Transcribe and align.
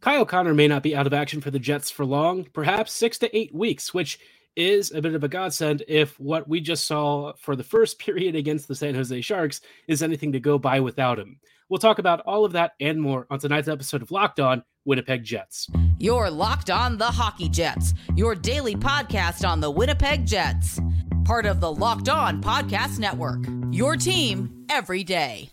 Kyle 0.00 0.24
Connor 0.24 0.54
may 0.54 0.66
not 0.66 0.82
be 0.82 0.96
out 0.96 1.06
of 1.06 1.12
action 1.12 1.40
for 1.40 1.50
the 1.50 1.58
Jets 1.58 1.90
for 1.90 2.06
long, 2.06 2.44
perhaps 2.52 2.92
six 2.92 3.18
to 3.18 3.36
eight 3.36 3.54
weeks, 3.54 3.92
which 3.92 4.18
is 4.56 4.92
a 4.92 5.02
bit 5.02 5.14
of 5.14 5.22
a 5.24 5.28
godsend 5.28 5.82
if 5.88 6.18
what 6.18 6.48
we 6.48 6.60
just 6.60 6.86
saw 6.86 7.32
for 7.38 7.54
the 7.54 7.64
first 7.64 7.98
period 8.04 8.34
against 8.34 8.66
the 8.66 8.74
San 8.74 8.94
Jose 8.94 9.20
Sharks 9.20 9.60
is 9.88 10.02
anything 10.02 10.32
to 10.32 10.40
go 10.40 10.58
by 10.58 10.80
without 10.80 11.18
him. 11.18 11.38
We'll 11.68 11.78
talk 11.78 11.98
about 11.98 12.20
all 12.20 12.44
of 12.44 12.52
that 12.52 12.72
and 12.80 13.00
more 13.00 13.26
on 13.30 13.38
tonight's 13.38 13.68
episode 13.68 14.02
of 14.02 14.10
Locked 14.10 14.40
On 14.40 14.64
Winnipeg 14.84 15.22
Jets. 15.22 15.68
You're 15.98 16.30
Locked 16.30 16.70
On 16.70 16.98
the 16.98 17.04
Hockey 17.04 17.48
Jets, 17.48 17.94
your 18.16 18.34
daily 18.34 18.74
podcast 18.74 19.46
on 19.48 19.60
the 19.60 19.70
Winnipeg 19.70 20.26
Jets. 20.26 20.80
Part 21.24 21.46
of 21.46 21.60
the 21.60 21.70
Locked 21.70 22.08
On 22.08 22.42
Podcast 22.42 22.98
Network. 22.98 23.44
Your 23.70 23.96
team 23.96 24.64
every 24.68 25.04
day. 25.04 25.50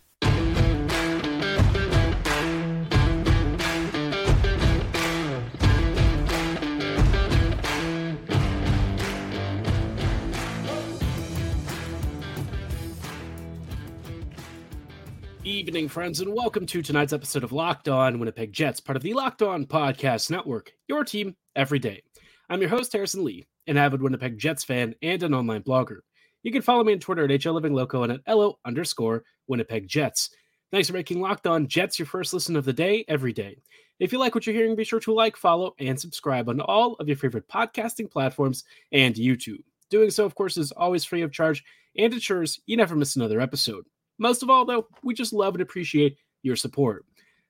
Evening, 15.47 15.87
friends, 15.87 16.19
and 16.19 16.33
welcome 16.33 16.65
to 16.65 16.81
tonight's 16.81 17.13
episode 17.13 17.41
of 17.41 17.53
Locked 17.53 17.87
On 17.87 18.19
Winnipeg 18.19 18.51
Jets, 18.51 18.81
part 18.81 18.97
of 18.97 19.01
the 19.01 19.13
Locked 19.13 19.41
On 19.41 19.65
Podcast 19.65 20.29
Network, 20.29 20.73
your 20.89 21.05
team 21.05 21.37
every 21.55 21.79
day. 21.79 22.03
I'm 22.49 22.59
your 22.59 22.69
host, 22.69 22.91
Harrison 22.91 23.23
Lee, 23.23 23.47
an 23.65 23.77
avid 23.77 24.01
Winnipeg 24.01 24.37
Jets 24.37 24.65
fan 24.65 24.93
and 25.01 25.23
an 25.23 25.33
online 25.33 25.63
blogger. 25.63 25.99
You 26.43 26.51
can 26.51 26.61
follow 26.61 26.83
me 26.83 26.91
on 26.91 26.99
Twitter 26.99 27.23
at 27.23 27.29
HLLivingLoco 27.29 28.03
and 28.03 28.11
at 28.11 28.27
LO 28.27 28.59
underscore 28.65 29.23
Winnipeg 29.47 29.87
Jets. 29.87 30.31
Thanks 30.69 30.89
for 30.89 30.93
making 30.95 31.21
Locked 31.21 31.47
On 31.47 31.65
Jets 31.65 31.97
your 31.97 32.07
first 32.07 32.33
listen 32.33 32.57
of 32.57 32.65
the 32.65 32.73
day 32.73 33.05
every 33.07 33.31
day. 33.31 33.57
If 34.01 34.11
you 34.11 34.19
like 34.19 34.35
what 34.35 34.45
you're 34.45 34.53
hearing, 34.53 34.75
be 34.75 34.83
sure 34.83 34.99
to 34.99 35.13
like, 35.13 35.37
follow, 35.37 35.75
and 35.79 35.97
subscribe 35.97 36.49
on 36.49 36.59
all 36.59 36.95
of 36.95 37.07
your 37.07 37.15
favorite 37.15 37.47
podcasting 37.47 38.11
platforms 38.11 38.65
and 38.91 39.15
YouTube. 39.15 39.63
Doing 39.89 40.09
so, 40.09 40.25
of 40.25 40.35
course, 40.35 40.57
is 40.57 40.73
always 40.73 41.05
free 41.05 41.21
of 41.21 41.31
charge 41.31 41.63
and 41.97 42.13
ensures 42.13 42.59
you 42.65 42.75
never 42.75 42.97
miss 42.97 43.15
another 43.15 43.39
episode. 43.39 43.85
Most 44.17 44.43
of 44.43 44.49
all, 44.49 44.65
though, 44.65 44.87
we 45.03 45.13
just 45.13 45.33
love 45.33 45.55
and 45.55 45.61
appreciate 45.61 46.17
your 46.43 46.55
support. 46.55 47.05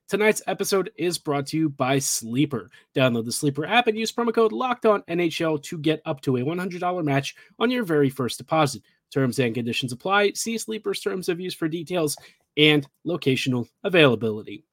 Tonight's 0.08 0.42
episode 0.48 0.90
is 0.96 1.18
brought 1.18 1.48
to 1.48 1.58
you 1.58 1.70
by 1.70 2.00
Sleeper. 2.00 2.72
Download 2.96 3.26
the 3.26 3.32
Sleeper 3.32 3.66
app 3.66 3.88
and 3.88 3.98
use 3.98 4.12
promo 4.12 4.34
code 4.34 4.54
Locked 4.54 4.86
On 4.86 5.02
NHL 5.04 5.62
to 5.64 5.78
get 5.78 6.02
up 6.06 6.22
to 6.22 6.38
a 6.38 6.42
$100 6.42 7.04
match 7.04 7.36
on 7.60 7.70
your 7.70 7.84
very 7.84 8.10
first 8.10 8.38
deposit. 8.38 8.84
Terms 9.12 9.40
and 9.40 9.54
conditions 9.54 9.92
apply. 9.92 10.32
See 10.32 10.58
Sleeper's 10.58 11.02
terms 11.02 11.28
of 11.28 11.40
use 11.40 11.54
for 11.54 11.68
details 11.68 12.16
and 12.56 12.88
locational 13.06 13.68
availability. 13.84 14.64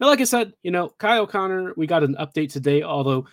Now, 0.00 0.08
like 0.08 0.20
I 0.20 0.24
said, 0.24 0.52
you 0.64 0.72
know, 0.72 0.88
Kyle 0.98 1.28
Connor, 1.28 1.74
we 1.76 1.86
got 1.86 2.02
an 2.02 2.16
update 2.18 2.52
today, 2.52 2.82
although 2.82 3.26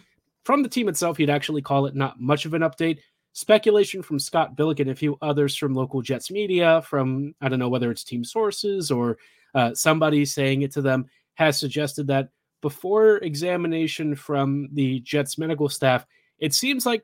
from 0.45 0.61
the 0.61 0.69
team 0.69 0.87
itself, 0.87 1.19
you'd 1.19 1.29
actually 1.29 1.63
call 1.63 1.87
it 1.87 1.95
not 1.95 2.21
much 2.21 2.45
of 2.45 2.53
an 2.53 2.61
update 2.61 2.99
speculation 3.33 4.01
from 4.01 4.19
Scott 4.19 4.55
Billeck 4.55 4.79
and 4.79 4.89
a 4.89 4.95
few 4.95 5.17
others 5.21 5.55
from 5.55 5.75
local 5.75 6.01
Jets 6.01 6.31
media, 6.31 6.81
from 6.81 7.33
I 7.41 7.49
don't 7.49 7.59
know 7.59 7.69
whether 7.69 7.91
it's 7.91 8.03
team 8.03 8.23
sources 8.23 8.91
or 8.91 9.17
uh, 9.55 9.73
somebody 9.73 10.25
saying 10.25 10.61
it 10.61 10.71
to 10.73 10.81
them, 10.81 11.05
has 11.35 11.57
suggested 11.57 12.07
that 12.07 12.29
before 12.61 13.17
examination 13.17 14.15
from 14.15 14.69
the 14.73 14.99
Jets 15.01 15.37
medical 15.37 15.69
staff, 15.69 16.05
it 16.39 16.53
seems 16.53 16.85
like 16.85 17.03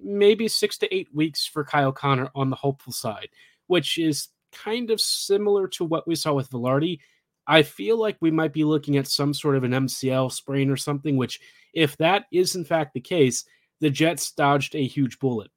maybe 0.00 0.48
six 0.48 0.78
to 0.78 0.94
eight 0.94 1.08
weeks 1.14 1.46
for 1.46 1.64
Kyle 1.64 1.92
Connor 1.92 2.30
on 2.34 2.50
the 2.50 2.56
hopeful 2.56 2.92
side, 2.92 3.28
which 3.66 3.98
is 3.98 4.28
kind 4.52 4.90
of 4.90 5.00
similar 5.00 5.68
to 5.68 5.84
what 5.84 6.06
we 6.06 6.14
saw 6.14 6.32
with 6.32 6.50
Vilardi. 6.50 6.98
I 7.46 7.62
feel 7.62 7.96
like 7.96 8.16
we 8.20 8.30
might 8.32 8.52
be 8.52 8.64
looking 8.64 8.96
at 8.96 9.06
some 9.06 9.32
sort 9.32 9.56
of 9.56 9.62
an 9.62 9.70
MCL 9.70 10.32
sprain 10.32 10.70
or 10.70 10.76
something, 10.76 11.16
which, 11.16 11.40
if 11.72 11.96
that 11.98 12.24
is 12.32 12.56
in 12.56 12.64
fact 12.64 12.94
the 12.94 13.00
case, 13.00 13.44
the 13.80 13.90
Jets 13.90 14.32
dodged 14.32 14.74
a 14.74 14.84
huge 14.84 15.18
bullet 15.20 15.50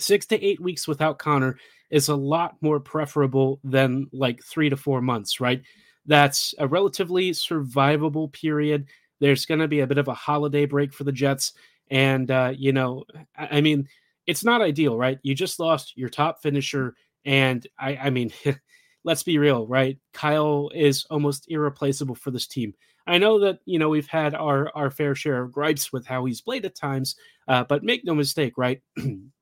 six 0.00 0.26
to 0.26 0.44
eight 0.44 0.60
weeks 0.60 0.88
without 0.88 1.18
Connor 1.18 1.58
is 1.90 2.08
a 2.08 2.16
lot 2.16 2.56
more 2.60 2.80
preferable 2.80 3.60
than 3.64 4.08
like 4.12 4.42
three 4.42 4.68
to 4.68 4.76
four 4.76 5.00
months, 5.00 5.40
right? 5.40 5.62
That's 6.06 6.54
a 6.58 6.66
relatively 6.66 7.30
survivable 7.30 8.32
period. 8.32 8.86
There's 9.20 9.46
going 9.46 9.60
to 9.60 9.68
be 9.68 9.80
a 9.80 9.86
bit 9.86 9.98
of 9.98 10.08
a 10.08 10.14
holiday 10.14 10.66
break 10.66 10.92
for 10.92 11.04
the 11.04 11.12
Jets. 11.12 11.52
And, 11.90 12.30
uh, 12.30 12.52
you 12.56 12.72
know, 12.72 13.04
I, 13.36 13.58
I 13.58 13.60
mean, 13.60 13.88
it's 14.26 14.44
not 14.44 14.62
ideal, 14.62 14.96
right? 14.96 15.18
You 15.22 15.34
just 15.34 15.58
lost 15.58 15.96
your 15.96 16.08
top 16.08 16.42
finisher. 16.42 16.94
And 17.24 17.66
I, 17.78 17.96
I 17.96 18.10
mean, 18.10 18.32
let's 19.04 19.22
be 19.22 19.38
real, 19.38 19.66
right? 19.66 19.98
Kyle 20.12 20.70
is 20.74 21.06
almost 21.10 21.46
irreplaceable 21.48 22.14
for 22.14 22.30
this 22.30 22.46
team. 22.46 22.74
I 23.06 23.16
know 23.16 23.40
that 23.40 23.60
you 23.64 23.78
know 23.78 23.88
we've 23.88 24.06
had 24.06 24.34
our 24.34 24.70
our 24.74 24.90
fair 24.90 25.14
share 25.14 25.42
of 25.42 25.50
gripes 25.50 25.90
with 25.92 26.06
how 26.06 26.26
he's 26.26 26.42
played 26.42 26.66
at 26.66 26.76
times, 26.76 27.16
uh, 27.48 27.64
but 27.64 27.82
make 27.82 28.04
no 28.04 28.14
mistake, 28.14 28.52
right? 28.58 28.82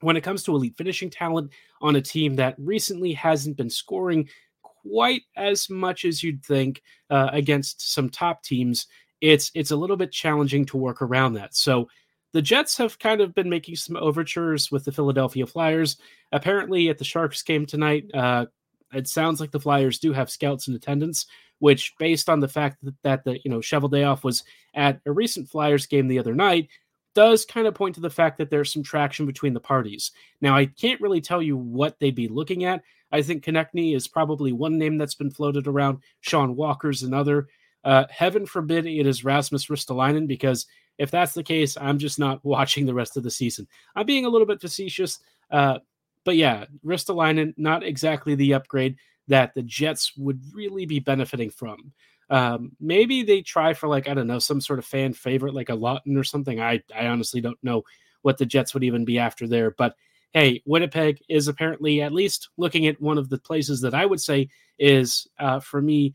when 0.00 0.16
it 0.16 0.22
comes 0.22 0.42
to 0.42 0.54
elite 0.54 0.76
finishing 0.76 1.10
talent 1.10 1.52
on 1.80 1.96
a 1.96 2.00
team 2.00 2.36
that 2.36 2.54
recently 2.58 3.12
hasn't 3.12 3.56
been 3.56 3.70
scoring 3.70 4.28
quite 4.62 5.22
as 5.36 5.68
much 5.68 6.04
as 6.04 6.22
you'd 6.22 6.44
think 6.44 6.82
uh, 7.10 7.28
against 7.32 7.92
some 7.92 8.08
top 8.08 8.42
teams, 8.42 8.86
it's 9.20 9.50
it's 9.54 9.70
a 9.70 9.76
little 9.76 9.96
bit 9.96 10.12
challenging 10.12 10.64
to 10.66 10.76
work 10.76 11.02
around 11.02 11.34
that. 11.34 11.54
So 11.54 11.88
the 12.32 12.42
Jets 12.42 12.76
have 12.78 12.98
kind 12.98 13.20
of 13.20 13.34
been 13.34 13.50
making 13.50 13.76
some 13.76 13.96
overtures 13.96 14.70
with 14.70 14.84
the 14.84 14.92
Philadelphia 14.92 15.46
Flyers. 15.46 15.96
Apparently, 16.32 16.88
at 16.88 16.98
the 16.98 17.04
Sharks 17.04 17.42
game 17.42 17.66
tonight, 17.66 18.04
uh, 18.14 18.46
it 18.92 19.08
sounds 19.08 19.40
like 19.40 19.50
the 19.50 19.60
Flyers 19.60 19.98
do 19.98 20.12
have 20.12 20.30
scouts 20.30 20.68
in 20.68 20.74
attendance. 20.74 21.26
Which, 21.58 21.92
based 21.98 22.30
on 22.30 22.40
the 22.40 22.48
fact 22.48 22.78
that, 22.82 22.94
that 23.02 23.24
the 23.24 23.38
you 23.44 23.50
know 23.50 23.58
Cheveldayoff 23.58 24.24
was 24.24 24.44
at 24.74 25.00
a 25.04 25.12
recent 25.12 25.50
Flyers 25.50 25.86
game 25.86 26.08
the 26.08 26.18
other 26.18 26.34
night, 26.34 26.68
does 27.14 27.44
kind 27.44 27.66
of 27.66 27.74
point 27.74 27.94
to 27.96 28.00
the 28.00 28.10
fact 28.10 28.38
that 28.38 28.50
there's 28.50 28.72
some 28.72 28.82
traction 28.82 29.26
between 29.26 29.54
the 29.54 29.60
parties. 29.60 30.12
Now, 30.40 30.56
I 30.56 30.66
can't 30.66 31.00
really 31.00 31.20
tell 31.20 31.42
you 31.42 31.56
what 31.56 31.98
they'd 31.98 32.14
be 32.14 32.28
looking 32.28 32.64
at. 32.64 32.82
I 33.12 33.22
think 33.22 33.44
Konecny 33.44 33.94
is 33.96 34.06
probably 34.06 34.52
one 34.52 34.78
name 34.78 34.98
that's 34.98 35.14
been 35.14 35.30
floated 35.30 35.66
around. 35.66 35.98
Sean 36.20 36.56
Walker's 36.56 37.02
another. 37.02 37.48
Uh, 37.82 38.04
heaven 38.10 38.46
forbid 38.46 38.86
it 38.86 39.06
is 39.06 39.24
Rasmus 39.24 39.66
Ristolainen, 39.66 40.26
because 40.26 40.66
if 40.98 41.10
that's 41.10 41.32
the 41.32 41.42
case, 41.42 41.76
I'm 41.80 41.98
just 41.98 42.18
not 42.18 42.44
watching 42.44 42.86
the 42.86 42.94
rest 42.94 43.16
of 43.16 43.22
the 43.22 43.30
season. 43.30 43.66
I'm 43.96 44.06
being 44.06 44.26
a 44.26 44.28
little 44.28 44.46
bit 44.46 44.60
facetious, 44.60 45.18
uh, 45.50 45.78
but 46.24 46.36
yeah, 46.36 46.66
Ristolainen, 46.84 47.54
not 47.56 47.82
exactly 47.82 48.34
the 48.34 48.54
upgrade 48.54 48.96
that 49.28 49.54
the 49.54 49.62
Jets 49.62 50.16
would 50.16 50.40
really 50.52 50.86
be 50.86 50.98
benefiting 50.98 51.50
from. 51.50 51.92
Um, 52.30 52.72
maybe 52.80 53.24
they 53.24 53.42
try 53.42 53.74
for 53.74 53.88
like 53.88 54.08
I 54.08 54.14
don't 54.14 54.28
know 54.28 54.38
some 54.38 54.60
sort 54.60 54.78
of 54.78 54.84
fan 54.84 55.12
favorite 55.12 55.54
like 55.54 55.68
a 55.68 55.76
Laughton 55.76 56.16
or 56.16 56.24
something. 56.24 56.60
I 56.60 56.80
I 56.94 57.06
honestly 57.06 57.40
don't 57.40 57.58
know 57.62 57.82
what 58.22 58.38
the 58.38 58.46
Jets 58.46 58.72
would 58.72 58.84
even 58.84 59.04
be 59.04 59.18
after 59.18 59.48
there, 59.48 59.72
but 59.72 59.96
hey, 60.32 60.62
Winnipeg 60.64 61.20
is 61.28 61.48
apparently 61.48 62.02
at 62.02 62.12
least 62.12 62.50
looking 62.56 62.86
at 62.86 63.00
one 63.00 63.18
of 63.18 63.28
the 63.28 63.38
places 63.38 63.80
that 63.80 63.94
I 63.94 64.06
would 64.06 64.20
say 64.20 64.48
is 64.78 65.26
uh, 65.40 65.58
for 65.58 65.82
me 65.82 66.14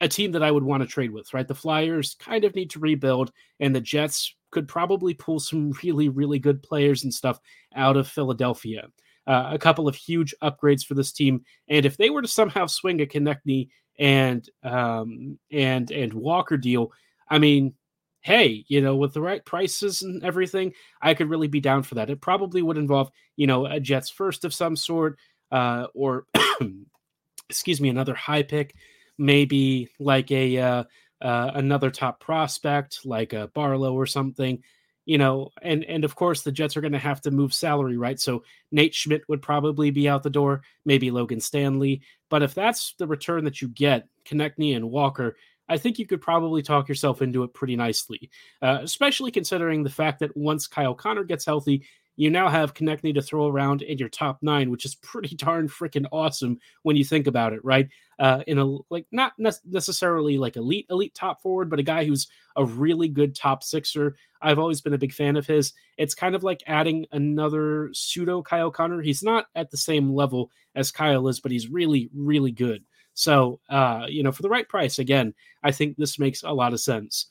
a 0.00 0.08
team 0.08 0.32
that 0.32 0.42
I 0.42 0.50
would 0.50 0.62
want 0.62 0.82
to 0.82 0.86
trade 0.86 1.12
with. 1.12 1.32
Right, 1.32 1.48
the 1.48 1.54
Flyers 1.54 2.14
kind 2.20 2.44
of 2.44 2.54
need 2.54 2.70
to 2.70 2.78
rebuild, 2.78 3.32
and 3.58 3.74
the 3.74 3.80
Jets 3.80 4.34
could 4.50 4.68
probably 4.68 5.14
pull 5.14 5.40
some 5.40 5.70
really 5.82 6.10
really 6.10 6.38
good 6.38 6.62
players 6.62 7.04
and 7.04 7.14
stuff 7.14 7.40
out 7.74 7.96
of 7.96 8.06
Philadelphia. 8.06 8.88
Uh, 9.26 9.50
a 9.52 9.58
couple 9.58 9.86
of 9.88 9.94
huge 9.94 10.34
upgrades 10.42 10.84
for 10.84 10.94
this 10.94 11.12
team, 11.12 11.42
and 11.68 11.86
if 11.86 11.96
they 11.96 12.10
were 12.10 12.22
to 12.22 12.28
somehow 12.28 12.66
swing 12.66 13.00
a 13.00 13.06
Konecny 13.06 13.68
and 13.98 14.48
um, 14.62 15.38
and 15.50 15.90
and 15.90 16.12
Walker 16.12 16.56
deal, 16.56 16.92
I 17.28 17.38
mean, 17.38 17.74
hey, 18.20 18.64
you 18.68 18.80
know, 18.80 18.96
with 18.96 19.14
the 19.14 19.20
right 19.20 19.44
prices 19.44 20.02
and 20.02 20.22
everything, 20.24 20.72
I 21.00 21.14
could 21.14 21.30
really 21.30 21.48
be 21.48 21.60
down 21.60 21.82
for 21.82 21.96
that. 21.96 22.10
It 22.10 22.20
probably 22.20 22.62
would 22.62 22.78
involve, 22.78 23.10
you 23.36 23.46
know, 23.46 23.66
a 23.66 23.80
Jets 23.80 24.10
first 24.10 24.44
of 24.44 24.54
some 24.54 24.76
sort, 24.76 25.18
uh, 25.50 25.86
or 25.94 26.26
excuse 27.50 27.80
me, 27.80 27.88
another 27.88 28.14
high 28.14 28.42
pick, 28.42 28.74
maybe 29.18 29.88
like 29.98 30.30
a 30.30 30.58
uh, 30.58 30.84
uh, 31.20 31.50
another 31.54 31.90
top 31.90 32.20
prospect 32.20 33.00
like 33.04 33.32
a 33.32 33.48
Barlow 33.48 33.94
or 33.94 34.06
something 34.06 34.62
you 35.08 35.16
know, 35.16 35.48
and 35.62 35.84
and 35.84 36.04
of 36.04 36.14
course 36.14 36.42
the 36.42 36.52
Jets 36.52 36.76
are 36.76 36.82
going 36.82 36.92
to 36.92 36.98
have 36.98 37.22
to 37.22 37.30
move 37.30 37.54
salary, 37.54 37.96
right? 37.96 38.20
So 38.20 38.44
Nate 38.70 38.94
Schmidt 38.94 39.22
would 39.26 39.40
probably 39.40 39.90
be 39.90 40.06
out 40.06 40.22
the 40.22 40.28
door, 40.28 40.60
maybe 40.84 41.10
Logan 41.10 41.40
Stanley. 41.40 42.02
But 42.28 42.42
if 42.42 42.54
that's 42.54 42.92
the 42.98 43.06
return 43.06 43.44
that 43.44 43.62
you 43.62 43.68
get, 43.68 44.06
Konecny 44.26 44.76
and 44.76 44.90
Walker, 44.90 45.38
I 45.66 45.78
think 45.78 45.98
you 45.98 46.06
could 46.06 46.20
probably 46.20 46.60
talk 46.60 46.90
yourself 46.90 47.22
into 47.22 47.42
it 47.42 47.54
pretty 47.54 47.74
nicely, 47.74 48.28
uh, 48.60 48.80
especially 48.82 49.30
considering 49.30 49.82
the 49.82 49.88
fact 49.88 50.18
that 50.18 50.36
once 50.36 50.66
Kyle 50.66 50.94
Connor 50.94 51.24
gets 51.24 51.46
healthy, 51.46 51.86
you 52.18 52.30
now 52.30 52.48
have 52.48 52.74
Konecny 52.74 53.14
to 53.14 53.22
throw 53.22 53.46
around 53.46 53.80
in 53.82 53.96
your 53.96 54.08
top 54.08 54.38
nine, 54.42 54.72
which 54.72 54.84
is 54.84 54.96
pretty 54.96 55.36
darn 55.36 55.68
freaking 55.68 56.04
awesome 56.10 56.58
when 56.82 56.96
you 56.96 57.04
think 57.04 57.28
about 57.28 57.52
it, 57.52 57.64
right? 57.64 57.88
Uh, 58.18 58.42
in 58.48 58.58
a 58.58 58.66
like 58.90 59.06
not 59.12 59.34
ne- 59.38 59.52
necessarily 59.64 60.36
like 60.36 60.56
elite 60.56 60.86
elite 60.90 61.14
top 61.14 61.40
forward, 61.40 61.70
but 61.70 61.78
a 61.78 61.84
guy 61.84 62.04
who's 62.04 62.26
a 62.56 62.64
really 62.64 63.06
good 63.06 63.36
top 63.36 63.62
sixer. 63.62 64.16
I've 64.42 64.58
always 64.58 64.80
been 64.80 64.94
a 64.94 64.98
big 64.98 65.12
fan 65.12 65.36
of 65.36 65.46
his. 65.46 65.72
It's 65.96 66.14
kind 66.14 66.34
of 66.34 66.42
like 66.42 66.60
adding 66.66 67.06
another 67.12 67.90
pseudo 67.92 68.42
Kyle 68.42 68.72
Connor. 68.72 69.00
He's 69.00 69.22
not 69.22 69.46
at 69.54 69.70
the 69.70 69.76
same 69.76 70.12
level 70.12 70.50
as 70.74 70.90
Kyle 70.90 71.28
is, 71.28 71.38
but 71.38 71.52
he's 71.52 71.68
really 71.68 72.10
really 72.12 72.50
good. 72.50 72.84
So, 73.14 73.60
uh, 73.68 74.06
you 74.08 74.24
know, 74.24 74.32
for 74.32 74.42
the 74.42 74.48
right 74.48 74.68
price, 74.68 74.98
again, 74.98 75.34
I 75.62 75.70
think 75.70 75.96
this 75.96 76.18
makes 76.18 76.42
a 76.42 76.52
lot 76.52 76.72
of 76.72 76.80
sense. 76.80 77.26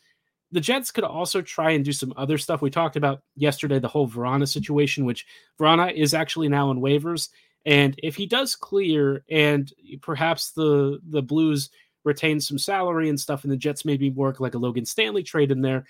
The 0.51 0.61
Jets 0.61 0.91
could 0.91 1.03
also 1.03 1.41
try 1.41 1.71
and 1.71 1.83
do 1.83 1.91
some 1.91 2.13
other 2.15 2.38
stuff. 2.38 2.61
We 2.61 2.69
talked 2.69 2.95
about 2.95 3.21
yesterday 3.35 3.79
the 3.79 3.88
whole 3.88 4.07
Vrana 4.07 4.47
situation, 4.47 5.05
which 5.05 5.25
Vrana 5.59 5.94
is 5.94 6.13
actually 6.13 6.47
now 6.47 6.71
in 6.71 6.79
waivers. 6.79 7.29
And 7.65 7.99
if 8.01 8.15
he 8.15 8.25
does 8.25 8.55
clear 8.55 9.25
and 9.29 9.71
perhaps 10.01 10.51
the 10.51 10.99
the 11.09 11.21
Blues 11.21 11.69
retain 12.05 12.39
some 12.39 12.57
salary 12.57 13.09
and 13.09 13.19
stuff, 13.19 13.44
and 13.44 13.51
the 13.51 13.57
Jets 13.57 13.83
maybe 13.83 14.09
work 14.09 14.39
like 14.39 14.53
a 14.53 14.57
Logan 14.57 14.85
Stanley 14.85 15.23
trade 15.23 15.51
in 15.51 15.61
there, 15.61 15.85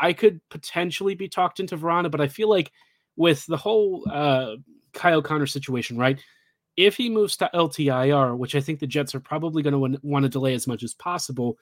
I 0.00 0.14
could 0.14 0.40
potentially 0.48 1.14
be 1.14 1.28
talked 1.28 1.60
into 1.60 1.76
Vrana. 1.76 2.10
But 2.10 2.22
I 2.22 2.28
feel 2.28 2.48
like 2.48 2.72
with 3.16 3.44
the 3.46 3.58
whole 3.58 4.04
uh, 4.10 4.56
Kyle 4.94 5.20
Connor 5.20 5.46
situation, 5.46 5.98
right? 5.98 6.18
If 6.78 6.96
he 6.96 7.10
moves 7.10 7.36
to 7.36 7.50
LTIR, 7.52 8.38
which 8.38 8.54
I 8.54 8.60
think 8.60 8.80
the 8.80 8.86
Jets 8.86 9.14
are 9.14 9.20
probably 9.20 9.62
going 9.62 9.92
to 9.92 9.98
want 10.02 10.22
to 10.22 10.30
delay 10.30 10.54
as 10.54 10.66
much 10.66 10.82
as 10.82 10.94
possible, 10.94 11.58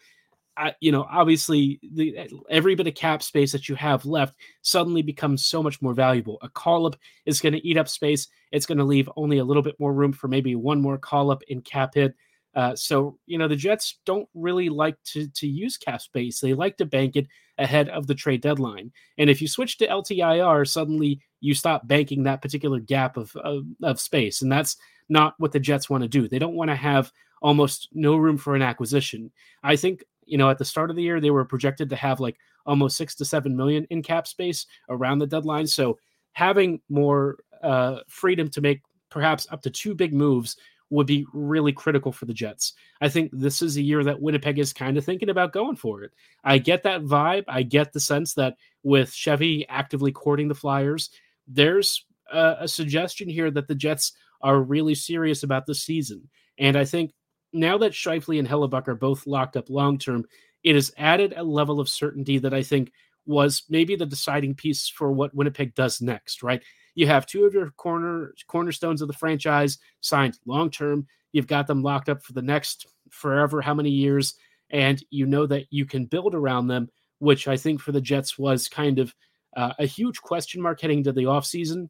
you 0.81 0.93
know, 0.93 1.07
obviously, 1.11 1.81
the 1.93 2.29
every 2.51 2.75
bit 2.75 2.87
of 2.87 2.95
cap 2.95 3.23
space 3.23 3.53
that 3.53 3.69
you 3.69 3.75
have 3.77 4.05
left 4.05 4.35
suddenly 4.63 5.03
becomes 5.03 5.47
so 5.47 5.63
much 5.63 5.81
more 5.81 5.95
valuable. 5.95 6.39
A 6.43 6.49
call 6.49 6.87
up 6.87 6.97
is 7.27 7.41
going 7.41 7.55
to 7.55 7.67
eat 7.67 7.77
up 7.77 7.89
space. 7.89 8.29
It's 8.53 8.67
going 8.67 8.79
to 8.79 8.85
leave 8.85 9.09
only 9.17 9.39
a 9.39 9.45
little 9.45 9.63
bit 9.63 9.79
more 9.79 9.93
room 9.93 10.13
for 10.13 10.29
maybe 10.29 10.55
one 10.55 10.81
more 10.81 10.99
call 10.99 11.31
up 11.31 11.43
in 11.49 11.63
cap 11.63 11.95
hit. 11.95 12.15
Uh, 12.55 12.75
so 12.75 13.17
you 13.27 13.39
know 13.39 13.47
the 13.47 13.57
Jets 13.57 13.99
don't 14.05 14.29
really 14.35 14.69
like 14.69 14.97
to 15.05 15.29
to 15.29 15.47
use 15.47 15.77
cap 15.77 16.01
space. 16.01 16.41
They 16.41 16.55
like 16.55 16.77
to 16.79 16.85
bank 16.85 17.17
it 17.17 17.27
ahead 17.59 17.89
of 17.89 18.07
the 18.07 18.15
trade 18.15 18.43
deadline. 18.43 18.91
And 19.19 19.31
if 19.31 19.41
you 19.41 19.49
switch 19.49 19.79
to 19.79 19.87
LTIR, 19.87 20.67
suddenly 20.69 21.21
you 21.41 21.55
stop 21.55 21.87
banking 21.87 22.25
that 22.25 22.43
particular 22.43 22.81
gap 22.81 23.17
of 23.17 23.35
of, 23.37 23.65
of 23.83 24.01
space, 24.01 24.43
and 24.43 24.51
that's 24.51 24.77
not 25.09 25.35
what 25.39 25.53
the 25.53 25.61
Jets 25.61 25.89
want 25.89 26.03
to 26.03 26.09
do. 26.09 26.29
They 26.29 26.39
don't 26.39 26.55
want 26.55 26.71
to 26.71 26.77
have 26.77 27.13
almost 27.41 27.89
no 27.93 28.17
room 28.17 28.37
for 28.37 28.55
an 28.55 28.63
acquisition. 28.63 29.31
I 29.63 29.77
think 29.77 30.05
you 30.31 30.39
know, 30.39 30.49
at 30.49 30.59
the 30.59 30.65
start 30.65 30.91
of 30.91 30.97
the 30.97 31.03
year, 31.03 31.21
they 31.21 31.31
were 31.31 31.45
projected 31.45 31.91
to 31.91 31.97
have 31.97 32.21
like 32.21 32.39
almost 32.67 32.97
six 32.97 33.15
to 33.17 33.25
seven 33.25 33.57
million 33.57 33.87
in 33.91 34.03
cap 34.03 34.27
space 34.27 34.67
around 34.89 35.19
the 35.19 35.27
deadline. 35.27 35.67
So 35.67 35.99
having 36.33 36.81
more 36.89 37.39
uh, 37.63 37.99
freedom 38.09 38.49
to 38.51 38.61
make 38.61 38.81
perhaps 39.11 39.47
up 39.51 39.63
to 39.63 39.71
two 39.71 39.95
big 39.95 40.15
moves 40.15 40.57
would 40.91 41.07
be 41.07 41.27
really 41.33 41.73
critical 41.73 42.13
for 42.13 42.27
the 42.27 42.35
Jets. 42.35 42.75
I 43.01 43.09
think 43.09 43.31
this 43.33 43.63
is 43.63 43.77
a 43.77 43.83
year 43.83 44.03
that 44.05 44.21
Winnipeg 44.21 44.59
is 44.59 44.73
kind 44.73 44.97
of 44.97 45.05
thinking 45.05 45.29
about 45.31 45.53
going 45.53 45.77
for 45.77 46.03
it. 46.03 46.13
I 46.43 46.59
get 46.59 46.83
that 46.83 47.03
vibe. 47.03 47.45
I 47.49 47.63
get 47.63 47.93
the 47.93 48.01
sense 48.01 48.35
that 48.35 48.57
with 48.83 49.13
Chevy 49.13 49.67
actively 49.69 50.11
courting 50.11 50.49
the 50.49 50.55
Flyers, 50.55 51.11
there's 51.47 52.05
a, 52.33 52.57
a 52.61 52.69
suggestion 52.69 53.29
here 53.29 53.51
that 53.51 53.69
the 53.69 53.75
Jets 53.75 54.13
are 54.43 54.61
really 54.61 54.95
serious 54.95 55.43
about 55.43 55.67
this 55.67 55.83
season. 55.83 56.29
And 56.59 56.77
I 56.77 56.85
think 56.85 57.13
now 57.53 57.79
that 57.79 57.93
Scheifele 57.93 58.39
and 58.39 58.49
Hellebuyck 58.49 58.89
are 58.89 58.95
both 58.95 59.27
locked 59.27 59.57
up 59.57 59.71
long 59.71 59.99
term, 59.99 60.25
it 60.63 60.75
has 60.75 60.93
added 60.97 61.35
a 61.37 61.43
level 61.43 61.81
of 61.81 61.89
certainty 61.89 62.39
that 62.39 62.55
I 62.55 62.63
think 62.63 62.93
was 63.27 63.65
maybe 63.69 63.97
the 63.97 64.07
deciding 64.07 64.55
piece 64.55 64.89
for 64.89 65.13
what 65.13 65.35
Winnipeg 65.35 65.75
does 65.75 66.01
next, 66.01 66.43
right? 66.43 66.63
You 66.95 67.07
have 67.07 67.27
two 67.27 67.45
of 67.45 67.55
your 67.55 67.71
corner 67.71 68.35
cornerstones 68.47 69.01
of 69.03 69.09
the 69.09 69.15
franchise 69.15 69.79
signed 70.01 70.39
long 70.47 70.71
term. 70.71 71.07
You've 71.33 71.47
got 71.47 71.67
them 71.67 71.83
locked 71.83 72.09
up 72.09 72.23
for 72.23 72.33
the 72.33 72.43
next 72.43 72.87
forever, 73.11 73.61
how 73.61 73.75
many 73.75 73.91
years, 73.91 74.35
and 74.71 75.03
you 75.11 75.27
know 75.27 75.47
that 75.47 75.67
you 75.71 75.87
can 75.87 76.07
build 76.07 76.35
around 76.35 76.67
them, 76.67 76.91
which 77.19 77.47
I 77.47 77.57
think 77.57 77.81
for 77.81 77.93
the 77.93 78.01
Jets 78.01 78.39
was 78.39 78.69
kind 78.69 78.99
of 78.99 79.15
uh, 79.57 79.73
a 79.79 79.87
huge 79.87 80.21
question 80.21 80.61
mark 80.61 80.81
heading 80.81 81.05
to 81.05 81.13
the 81.13 81.25
offseason. 81.25 81.89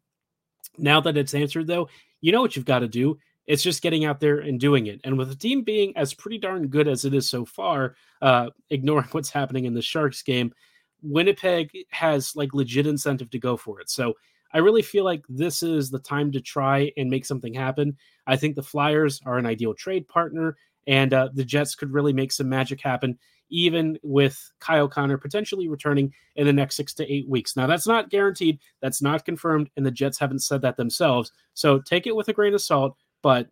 Now 0.79 1.01
that 1.01 1.17
it's 1.17 1.35
answered, 1.35 1.67
though, 1.67 1.89
you 2.21 2.33
know 2.33 2.41
what 2.41 2.55
you've 2.55 2.65
got 2.65 2.81
to 2.81 2.89
do. 2.89 3.19
It's 3.51 3.65
just 3.65 3.83
getting 3.83 4.05
out 4.05 4.21
there 4.21 4.39
and 4.39 4.61
doing 4.61 4.87
it. 4.87 5.01
And 5.03 5.19
with 5.19 5.29
the 5.29 5.35
team 5.35 5.63
being 5.63 5.93
as 5.97 6.15
pretty 6.15 6.39
darn 6.39 6.69
good 6.69 6.87
as 6.87 7.05
it 7.05 7.13
is 7.13 7.29
so 7.29 7.45
far, 7.45 7.97
uh, 8.23 8.51
ignoring 8.71 9.09
what's 9.11 9.29
happening 9.29 9.65
in 9.65 9.75
the 9.75 9.83
Sharks 9.83 10.23
game, 10.23 10.55
Winnipeg 11.03 11.73
has 11.91 12.37
like 12.37 12.55
legit 12.55 12.87
incentive 12.87 13.29
to 13.31 13.41
go 13.41 13.57
for 13.57 13.81
it. 13.81 13.91
So 13.91 14.15
I 14.55 14.59
really 14.59 14.83
feel 14.83 15.05
like 15.05 15.25
this 15.29 15.65
is 15.65 15.91
the 15.91 15.99
time 15.99 16.31
to 16.31 16.41
try 16.41 16.93
and 16.97 17.11
make 17.11 17.25
something 17.25 17.53
happen. 17.53 17.97
I 18.25 18.37
think 18.37 18.55
the 18.55 18.63
Flyers 18.63 19.21
are 19.27 19.37
an 19.37 19.47
ideal 19.47 19.75
trade 19.75 20.07
partner, 20.07 20.57
and 20.87 21.13
uh, 21.13 21.31
the 21.35 21.45
Jets 21.45 21.75
could 21.75 21.93
really 21.93 22.13
make 22.13 22.31
some 22.31 22.49
magic 22.49 22.81
happen, 22.81 23.19
even 23.51 23.99
with 24.05 24.39
Kyle 24.61 24.87
Connor 24.87 25.19
potentially 25.19 25.67
returning 25.67 26.15
in 26.37 26.47
the 26.47 26.53
next 26.53 26.77
six 26.77 26.95
to 26.95 27.13
eight 27.13 27.29
weeks. 27.29 27.57
Now, 27.57 27.67
that's 27.67 27.89
not 27.89 28.11
guaranteed, 28.11 28.61
that's 28.81 29.03
not 29.03 29.25
confirmed, 29.25 29.71
and 29.77 29.85
the 29.85 29.91
Jets 29.91 30.21
haven't 30.21 30.45
said 30.45 30.63
that 30.63 30.77
themselves. 30.77 31.33
So 31.55 31.81
take 31.81 32.07
it 32.07 32.15
with 32.15 32.29
a 32.29 32.33
grain 32.33 32.55
of 32.55 32.63
salt 32.63 32.97
but 33.23 33.49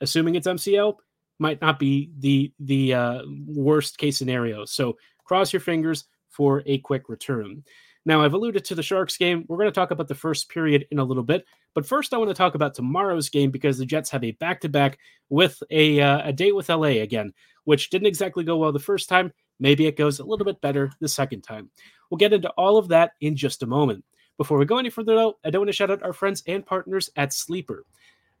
assuming 0.00 0.34
it's 0.34 0.46
MCL, 0.46 0.96
might 1.38 1.60
not 1.60 1.78
be 1.78 2.10
the 2.18 2.52
the 2.60 2.94
uh, 2.94 3.22
worst 3.46 3.98
case 3.98 4.18
scenario. 4.18 4.64
So 4.64 4.96
cross 5.24 5.52
your 5.52 5.60
fingers 5.60 6.04
for 6.28 6.62
a 6.66 6.78
quick 6.78 7.08
return. 7.08 7.62
Now, 8.04 8.22
I've 8.22 8.34
alluded 8.34 8.64
to 8.66 8.76
the 8.76 8.84
Sharks 8.84 9.16
game. 9.16 9.44
We're 9.48 9.56
going 9.56 9.68
to 9.68 9.72
talk 9.72 9.90
about 9.90 10.06
the 10.06 10.14
first 10.14 10.48
period 10.48 10.86
in 10.92 11.00
a 11.00 11.04
little 11.04 11.24
bit, 11.24 11.44
but 11.74 11.84
first, 11.84 12.14
I 12.14 12.18
want 12.18 12.30
to 12.30 12.34
talk 12.34 12.54
about 12.54 12.74
tomorrow's 12.74 13.28
game 13.28 13.50
because 13.50 13.78
the 13.78 13.84
Jets 13.84 14.10
have 14.10 14.22
a 14.22 14.30
back 14.32 14.60
to 14.60 14.68
back 14.68 14.98
with 15.28 15.60
a 15.70 16.00
uh, 16.00 16.28
a 16.28 16.32
date 16.32 16.54
with 16.54 16.68
LA 16.68 17.02
again, 17.02 17.32
which 17.64 17.90
didn't 17.90 18.06
exactly 18.06 18.44
go 18.44 18.56
well 18.56 18.72
the 18.72 18.78
first 18.78 19.08
time. 19.08 19.32
Maybe 19.58 19.86
it 19.86 19.96
goes 19.96 20.20
a 20.20 20.24
little 20.24 20.44
bit 20.44 20.60
better 20.60 20.90
the 21.00 21.08
second 21.08 21.42
time. 21.42 21.70
We'll 22.10 22.18
get 22.18 22.32
into 22.32 22.50
all 22.50 22.78
of 22.78 22.88
that 22.88 23.12
in 23.20 23.36
just 23.36 23.62
a 23.62 23.66
moment. 23.66 24.04
Before 24.36 24.58
we 24.58 24.66
go 24.66 24.78
any 24.78 24.90
further, 24.90 25.14
though, 25.14 25.34
I 25.44 25.50
don't 25.50 25.60
want 25.60 25.68
to 25.70 25.72
shout 25.72 25.90
out 25.90 26.02
our 26.02 26.12
friends 26.12 26.42
and 26.46 26.64
partners 26.64 27.10
at 27.16 27.32
Sleeper. 27.32 27.84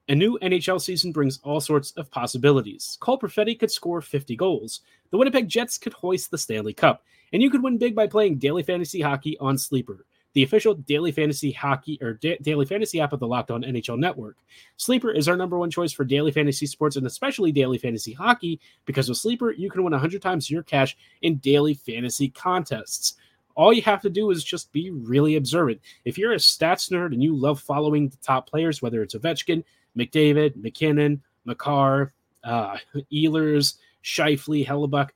A 0.08 0.14
new 0.14 0.38
NHL 0.40 0.80
season 0.80 1.10
brings 1.10 1.40
all 1.42 1.60
sorts 1.60 1.90
of 1.92 2.12
possibilities. 2.12 2.96
Cole 3.00 3.18
Perfetti 3.18 3.58
could 3.58 3.72
score 3.72 4.00
50 4.00 4.36
goals. 4.36 4.82
The 5.10 5.18
Winnipeg 5.18 5.48
Jets 5.48 5.78
could 5.78 5.94
hoist 5.94 6.30
the 6.30 6.38
Stanley 6.38 6.74
Cup. 6.74 7.02
And 7.32 7.42
you 7.42 7.50
could 7.50 7.62
win 7.62 7.76
big 7.76 7.96
by 7.96 8.06
playing 8.06 8.38
daily 8.38 8.62
fantasy 8.62 9.00
hockey 9.00 9.36
on 9.38 9.58
Sleeper, 9.58 10.06
the 10.32 10.44
official 10.44 10.74
daily 10.74 11.10
fantasy 11.10 11.50
hockey 11.50 11.98
or 12.00 12.12
da- 12.14 12.38
daily 12.40 12.66
fantasy 12.66 13.00
app 13.00 13.12
of 13.12 13.18
the 13.18 13.26
Locked 13.26 13.50
On 13.50 13.64
NHL 13.64 13.98
Network. 13.98 14.36
Sleeper 14.76 15.10
is 15.10 15.28
our 15.28 15.36
number 15.36 15.58
one 15.58 15.72
choice 15.72 15.90
for 15.90 16.04
daily 16.04 16.30
fantasy 16.30 16.66
sports 16.66 16.94
and 16.94 17.04
especially 17.04 17.50
daily 17.50 17.78
fantasy 17.78 18.12
hockey 18.12 18.60
because 18.84 19.08
with 19.08 19.18
Sleeper, 19.18 19.50
you 19.50 19.68
can 19.68 19.82
win 19.82 19.90
100 19.90 20.22
times 20.22 20.48
your 20.48 20.62
cash 20.62 20.96
in 21.22 21.38
daily 21.38 21.74
fantasy 21.74 22.28
contests 22.28 23.16
all 23.56 23.72
you 23.72 23.80
have 23.80 24.02
to 24.02 24.10
do 24.10 24.30
is 24.30 24.44
just 24.44 24.70
be 24.70 24.90
really 24.90 25.36
observant. 25.36 25.80
If 26.04 26.18
you're 26.18 26.34
a 26.34 26.36
stats 26.36 26.90
nerd 26.90 27.14
and 27.14 27.22
you 27.22 27.34
love 27.34 27.58
following 27.58 28.10
the 28.10 28.18
top 28.18 28.46
players, 28.46 28.82
whether 28.82 29.02
it's 29.02 29.14
Ovechkin, 29.14 29.64
McDavid, 29.96 30.56
MacKinnon, 30.56 31.22
Makar, 31.44 32.12
uh, 32.44 32.78
Ehlers, 33.12 33.74
Scheifele, 34.04 34.66
Hellebuyck. 34.66 35.10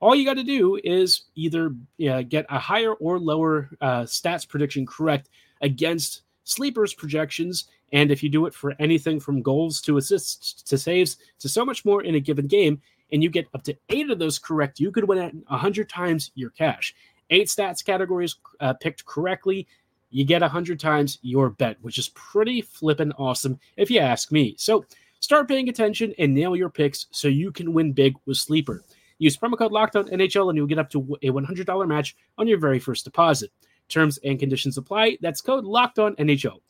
All 0.00 0.14
you 0.14 0.24
got 0.24 0.34
to 0.34 0.44
do 0.44 0.78
is 0.82 1.22
either 1.34 1.74
get 1.98 2.46
a 2.48 2.58
higher 2.58 2.92
or 2.94 3.18
lower 3.18 3.70
uh, 3.80 4.02
stats 4.02 4.48
prediction 4.48 4.86
correct 4.86 5.28
against 5.60 6.22
sleepers 6.44 6.94
projections. 6.94 7.64
And 7.92 8.10
if 8.10 8.22
you 8.22 8.28
do 8.28 8.46
it 8.46 8.54
for 8.54 8.74
anything 8.78 9.18
from 9.18 9.42
goals 9.42 9.80
to 9.82 9.96
assists 9.96 10.62
to 10.62 10.78
saves 10.78 11.16
to 11.40 11.48
so 11.48 11.64
much 11.64 11.84
more 11.84 12.02
in 12.02 12.14
a 12.14 12.20
given 12.20 12.46
game, 12.46 12.80
and 13.10 13.22
you 13.22 13.30
get 13.30 13.48
up 13.54 13.62
to 13.64 13.76
eight 13.88 14.10
of 14.10 14.18
those 14.18 14.38
correct, 14.38 14.78
you 14.78 14.92
could 14.92 15.08
win 15.08 15.18
at 15.18 15.34
100 15.34 15.88
times 15.88 16.30
your 16.34 16.50
cash. 16.50 16.94
Eight 17.30 17.48
stats 17.48 17.84
categories 17.84 18.36
uh, 18.60 18.74
picked 18.74 19.04
correctly 19.04 19.66
you 20.10 20.24
get 20.24 20.42
100 20.42 20.80
times 20.80 21.18
your 21.22 21.50
bet, 21.50 21.76
which 21.82 21.98
is 21.98 22.10
pretty 22.10 22.60
flippin' 22.62 23.12
awesome 23.12 23.58
if 23.76 23.90
you 23.90 24.00
ask 24.00 24.32
me. 24.32 24.54
So 24.58 24.84
start 25.20 25.48
paying 25.48 25.68
attention 25.68 26.14
and 26.18 26.34
nail 26.34 26.56
your 26.56 26.70
picks 26.70 27.06
so 27.10 27.28
you 27.28 27.52
can 27.52 27.72
win 27.72 27.92
big 27.92 28.14
with 28.26 28.36
Sleeper. 28.36 28.82
Use 29.18 29.36
promo 29.36 29.58
code 29.58 29.72
LOCKEDON 29.72 30.10
NHL 30.10 30.48
and 30.48 30.56
you'll 30.56 30.66
get 30.66 30.78
up 30.78 30.90
to 30.90 31.18
a 31.22 31.28
$100 31.28 31.88
match 31.88 32.16
on 32.38 32.46
your 32.46 32.58
very 32.58 32.78
first 32.78 33.04
deposit. 33.04 33.50
Terms 33.88 34.18
and 34.18 34.38
conditions 34.38 34.78
apply. 34.78 35.18
That's 35.20 35.40
code 35.40 35.64
LOCKEDON 35.64 36.16
NHL. 36.16 36.60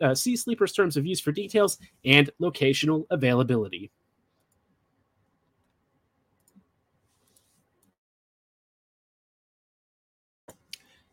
Uh, 0.00 0.14
see 0.14 0.36
Sleeper's 0.36 0.72
terms 0.72 0.96
of 0.96 1.06
use 1.06 1.20
for 1.20 1.32
details 1.32 1.78
and 2.04 2.30
locational 2.40 3.04
availability. 3.10 3.90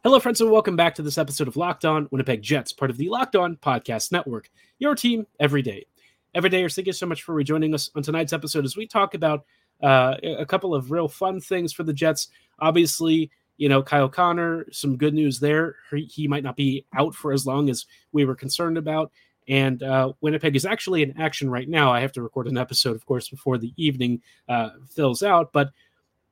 Hello, 0.05 0.19
friends, 0.19 0.39
and 0.39 0.51
welcome 0.51 0.75
back 0.75 0.93
to 0.93 1.01
this 1.01 1.17
episode 1.17 1.47
of 1.47 1.57
Locked 1.57 1.83
On 1.83 2.07
Winnipeg 2.11 2.43
Jets, 2.43 2.71
part 2.71 2.91
of 2.91 2.97
the 2.97 3.09
Locked 3.09 3.35
On 3.35 3.55
Podcast 3.55 4.11
Network, 4.11 4.51
your 4.77 4.93
team 4.93 5.25
every 5.39 5.63
day. 5.63 5.87
Every 6.35 6.51
day, 6.51 6.67
thank 6.67 6.85
you 6.85 6.93
so 6.93 7.07
much 7.07 7.23
for 7.23 7.33
rejoining 7.33 7.73
us 7.73 7.89
on 7.95 8.03
tonight's 8.03 8.31
episode 8.31 8.65
as 8.65 8.77
we 8.77 8.85
talk 8.85 9.15
about 9.15 9.45
uh, 9.81 10.13
a 10.21 10.45
couple 10.45 10.75
of 10.75 10.91
real 10.91 11.07
fun 11.07 11.41
things 11.41 11.73
for 11.73 11.81
the 11.81 11.91
Jets. 11.91 12.27
Obviously, 12.59 13.31
you 13.57 13.67
know, 13.67 13.81
Kyle 13.81 14.07
Connor, 14.07 14.67
some 14.71 14.95
good 14.95 15.15
news 15.15 15.39
there. 15.39 15.75
He 15.91 16.27
might 16.27 16.43
not 16.43 16.55
be 16.55 16.85
out 16.95 17.15
for 17.15 17.33
as 17.33 17.47
long 17.47 17.71
as 17.71 17.87
we 18.11 18.25
were 18.25 18.35
concerned 18.35 18.77
about. 18.77 19.11
And 19.47 19.81
uh, 19.81 20.13
Winnipeg 20.21 20.55
is 20.55 20.67
actually 20.67 21.01
in 21.01 21.19
action 21.19 21.49
right 21.49 21.67
now. 21.67 21.91
I 21.91 22.01
have 22.01 22.11
to 22.11 22.21
record 22.21 22.45
an 22.45 22.59
episode, 22.59 22.95
of 22.95 23.07
course, 23.07 23.27
before 23.27 23.57
the 23.57 23.73
evening 23.75 24.21
uh, 24.47 24.69
fills 24.87 25.23
out. 25.23 25.51
But, 25.51 25.71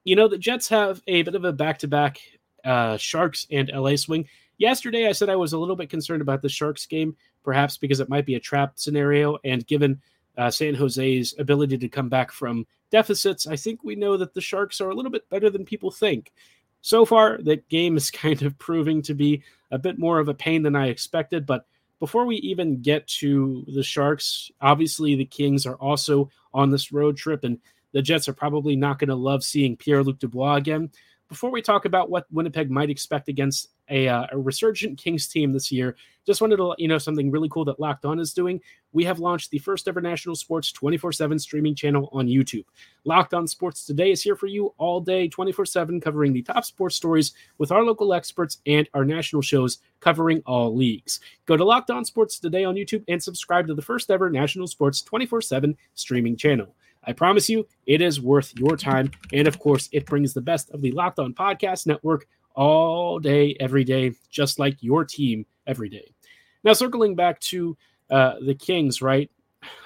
you 0.03 0.15
know, 0.15 0.27
the 0.27 0.38
Jets 0.38 0.70
have 0.70 1.01
a 1.08 1.24
bit 1.24 1.34
of 1.34 1.44
a 1.44 1.51
back 1.51 1.80
to 1.80 1.88
back 1.88 2.20
uh, 2.63 2.98
Sharks 2.98 3.48
and 3.51 3.72
LA 3.74 3.96
swing. 3.96 4.27
Yesterday, 4.58 5.08
I 5.08 5.12
said 5.12 5.29
I 5.29 5.36
was 5.36 5.53
a 5.53 5.58
little 5.58 5.75
bit 5.75 5.89
concerned 5.89 6.22
about 6.22 6.41
the 6.41 6.50
Sharks 6.50 6.86
game, 6.86 7.15
perhaps 7.43 7.77
because 7.77 8.00
it 8.00 8.10
might 8.10 8.25
be 8.25 8.36
a 8.36 8.39
trap 8.39 8.74
scenario. 8.75 9.38
And 9.43 9.65
given 9.65 10.01
uh, 10.38 10.51
San 10.51 10.75
Jose's 10.75 11.36
ability 11.39 11.77
to 11.79 11.89
come 11.89 12.10
back 12.10 12.32
from 12.32 12.65
deficits, 12.91 13.48
I 13.48 13.55
think 13.55 13.84
we 13.84 13.96
know 13.96 14.17
that 14.17 14.34
the 14.34 14.41
Sharks 14.41 14.79
are 14.79 14.89
a 14.89 14.96
little 14.96 15.12
bit 15.12 15.27
better 15.29 15.50
than 15.50 15.65
people 15.65 15.91
think. 15.91 16.32
so 16.82 17.05
far, 17.05 17.39
that 17.43 17.67
game 17.70 17.98
is 17.98 18.12
kind 18.25 18.41
of 18.43 18.58
proving 18.60 19.01
to 19.03 19.13
be 19.13 19.41
a 19.72 19.79
bit 19.79 19.98
more 19.98 20.20
of 20.20 20.29
a 20.29 20.34
pain 20.34 20.62
than 20.62 20.75
I 20.75 20.88
expected. 20.88 21.46
But 21.46 21.65
before 22.00 22.25
we 22.25 22.36
even 22.38 22.82
get 22.82 23.08
to 23.08 23.65
the 23.74 23.84
Sharks, 23.84 24.51
obviously 24.62 25.15
the 25.15 25.25
Kings 25.25 25.65
are 25.65 25.75
also 25.75 26.29
on 26.53 26.70
this 26.70 26.91
road 26.91 27.17
trip, 27.17 27.43
and 27.43 27.60
the 27.93 28.01
Jets 28.01 28.27
are 28.27 28.34
probably 28.34 28.75
not 28.75 29.00
going 29.00 29.10
to 29.10 29.15
love 29.15 29.43
seeing 29.43 29.77
Pierre 29.77 30.03
Luc 30.03 30.20
Dubois 30.20 30.55
again. 30.55 30.91
Before 31.33 31.49
we 31.49 31.63
talk 31.63 31.85
about 31.85 32.11
what 32.11 32.27
Winnipeg 32.31 32.69
might 32.69 32.91
expect 32.91 33.27
against 33.27 33.69
a, 33.89 34.07
uh, 34.07 34.27
a, 34.31 34.37
resurgent 34.37 34.99
Kings 34.99 35.27
team 35.27 35.51
this 35.51 35.71
year, 35.71 35.95
just 36.27 36.41
wanted 36.41 36.57
to 36.57 36.65
let 36.67 36.79
you 36.79 36.87
know 36.87 36.99
something 36.99 37.31
really 37.31 37.49
cool 37.49 37.65
that 37.65 37.79
Locked 37.79 38.05
On 38.05 38.19
is 38.19 38.35
doing. 38.35 38.61
We 38.91 39.03
have 39.05 39.17
launched 39.17 39.49
the 39.49 39.57
first 39.57 39.87
ever 39.87 39.99
national 39.99 40.35
sports 40.35 40.71
24 40.71 41.11
7 41.11 41.39
streaming 41.39 41.73
channel 41.73 42.07
on 42.11 42.27
YouTube. 42.27 42.65
Locked 43.03 43.33
On 43.33 43.47
Sports 43.47 43.83
Today 43.83 44.11
is 44.11 44.21
here 44.21 44.35
for 44.35 44.45
you 44.45 44.75
all 44.77 45.01
day, 45.01 45.27
24 45.27 45.65
7, 45.65 45.99
covering 45.99 46.33
the 46.33 46.43
top 46.43 46.65
sports 46.65 46.97
stories 46.97 47.33
with 47.57 47.71
our 47.71 47.83
local 47.83 48.13
experts 48.13 48.59
and 48.67 48.87
our 48.93 49.03
national 49.03 49.41
shows 49.41 49.79
covering 50.01 50.43
all 50.45 50.75
leagues. 50.75 51.19
Go 51.47 51.57
to 51.57 51.65
Locked 51.65 51.89
On 51.89 52.05
Sports 52.05 52.37
Today 52.37 52.63
on 52.63 52.75
YouTube 52.75 53.03
and 53.07 53.23
subscribe 53.23 53.65
to 53.65 53.73
the 53.73 53.81
first 53.81 54.11
ever 54.11 54.29
national 54.29 54.67
sports 54.67 55.01
24 55.01 55.41
7 55.41 55.75
streaming 55.95 56.37
channel. 56.37 56.75
I 57.05 57.13
promise 57.13 57.50
you, 57.50 57.67
it 57.86 58.01
is 58.01 58.22
worth 58.22 58.53
your 58.57 58.77
time. 58.77 59.12
And 59.31 59.48
of 59.48 59.60
course, 59.60 59.89
it 59.91 60.05
brings 60.05 60.33
the 60.33 60.41
best 60.41 60.72
of 60.72 60.81
the 60.81 60.91
Locked 60.91 61.19
On 61.19 61.33
Podcast 61.33 61.86
Network 61.86 62.27
all 62.55 63.19
day, 63.19 63.55
every 63.60 63.83
day, 63.83 64.13
just 64.29 64.60
like 64.60 64.81
your 64.81 65.03
team 65.03 65.45
every 65.67 65.89
day. 65.89 66.13
Now, 66.63 66.74
circling 66.74 67.15
back 67.15 67.39
to 67.41 67.77
uh, 68.10 68.36
the 68.45 68.55
Kings, 68.55 69.01
right? 69.01 69.29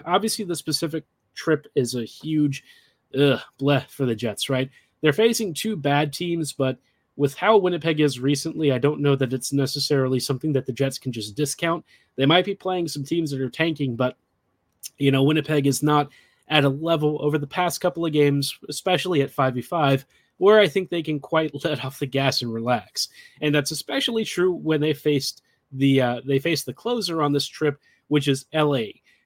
Obviously, 0.06 0.46
the 0.46 0.56
specific 0.56 1.06
trip 1.34 1.68
is 1.76 1.96
a 1.96 2.04
huge 2.04 2.64
ugh, 3.18 3.40
bleh 3.60 3.88
for 3.90 4.06
the 4.06 4.16
Jets, 4.16 4.50
right? 4.50 4.70
They're 5.02 5.14
facing 5.14 5.54
two 5.54 5.76
bad 5.76 6.12
teams, 6.12 6.54
but 6.54 6.78
with 7.16 7.36
how 7.36 7.58
Winnipeg 7.58 8.00
is 8.00 8.20
recently, 8.20 8.72
I 8.72 8.78
don't 8.78 9.02
know 9.02 9.16
that 9.16 9.34
it's 9.34 9.54
necessarily 9.54 10.20
something 10.20 10.54
that 10.54 10.66
the 10.66 10.74
Jets 10.74 11.00
can 11.00 11.12
just 11.12 11.36
discount. 11.36 11.84
They 12.16 12.26
might 12.26 12.46
be 12.46 12.56
playing 12.56 12.88
some 12.88 13.04
teams 13.04 13.32
that 13.32 13.42
are 13.42 13.50
tanking, 13.50 13.96
but 13.96 14.18
you 14.98 15.12
know, 15.12 15.24
Winnipeg 15.24 15.68
is 15.68 15.82
not 15.82 16.10
at 16.48 16.64
a 16.64 16.70
level 16.70 17.18
over 17.22 17.38
the 17.38 17.48
past 17.48 17.82
couple 17.82 18.06
of 18.06 18.14
games, 18.14 18.58
especially 18.70 19.22
at 19.22 19.36
5v5, 19.36 20.06
where 20.38 20.60
I 20.60 20.68
think 20.68 20.90
they 20.90 21.04
can 21.04 21.20
quite 21.20 21.52
let 21.64 21.84
off 21.84 22.00
the 22.00 22.06
gas 22.06 22.42
and 22.42 22.54
relax. 22.54 23.10
And 23.42 23.54
that's 23.54 23.72
especially 23.72 24.26
true 24.26 24.54
when 24.54 24.82
they 24.82 24.94
faced 24.94 25.42
the 25.72 26.02
uh, 26.02 26.22
they 26.26 26.40
faced 26.40 26.66
the 26.66 26.74
closer 26.74 27.22
on 27.22 27.34
this 27.34 27.46
trip, 27.46 27.80
which 28.08 28.28
is 28.28 28.46
LA. 28.54 28.84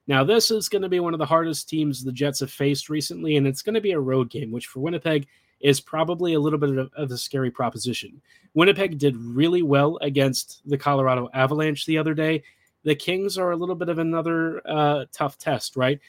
Now, 0.07 0.23
this 0.23 0.49
is 0.49 0.67
going 0.67 0.81
to 0.81 0.89
be 0.89 0.99
one 0.99 1.13
of 1.13 1.19
the 1.19 1.25
hardest 1.25 1.69
teams 1.69 2.03
the 2.03 2.11
Jets 2.11 2.39
have 2.39 2.51
faced 2.51 2.89
recently, 2.89 3.37
and 3.37 3.45
it's 3.45 3.61
going 3.61 3.75
to 3.75 3.81
be 3.81 3.91
a 3.91 3.99
road 3.99 4.29
game, 4.29 4.51
which 4.51 4.65
for 4.65 4.79
Winnipeg 4.79 5.27
is 5.59 5.79
probably 5.79 6.33
a 6.33 6.39
little 6.39 6.57
bit 6.57 6.75
of, 6.75 6.91
of 6.95 7.11
a 7.11 7.17
scary 7.17 7.51
proposition. 7.51 8.19
Winnipeg 8.55 8.97
did 8.97 9.15
really 9.15 9.61
well 9.61 9.97
against 10.01 10.67
the 10.67 10.77
Colorado 10.77 11.29
Avalanche 11.33 11.85
the 11.85 11.99
other 11.99 12.15
day. 12.15 12.43
The 12.83 12.95
Kings 12.95 13.37
are 13.37 13.51
a 13.51 13.55
little 13.55 13.75
bit 13.75 13.89
of 13.89 13.99
another 13.99 14.61
uh, 14.67 15.05
tough 15.11 15.37
test, 15.37 15.77
right? 15.77 15.99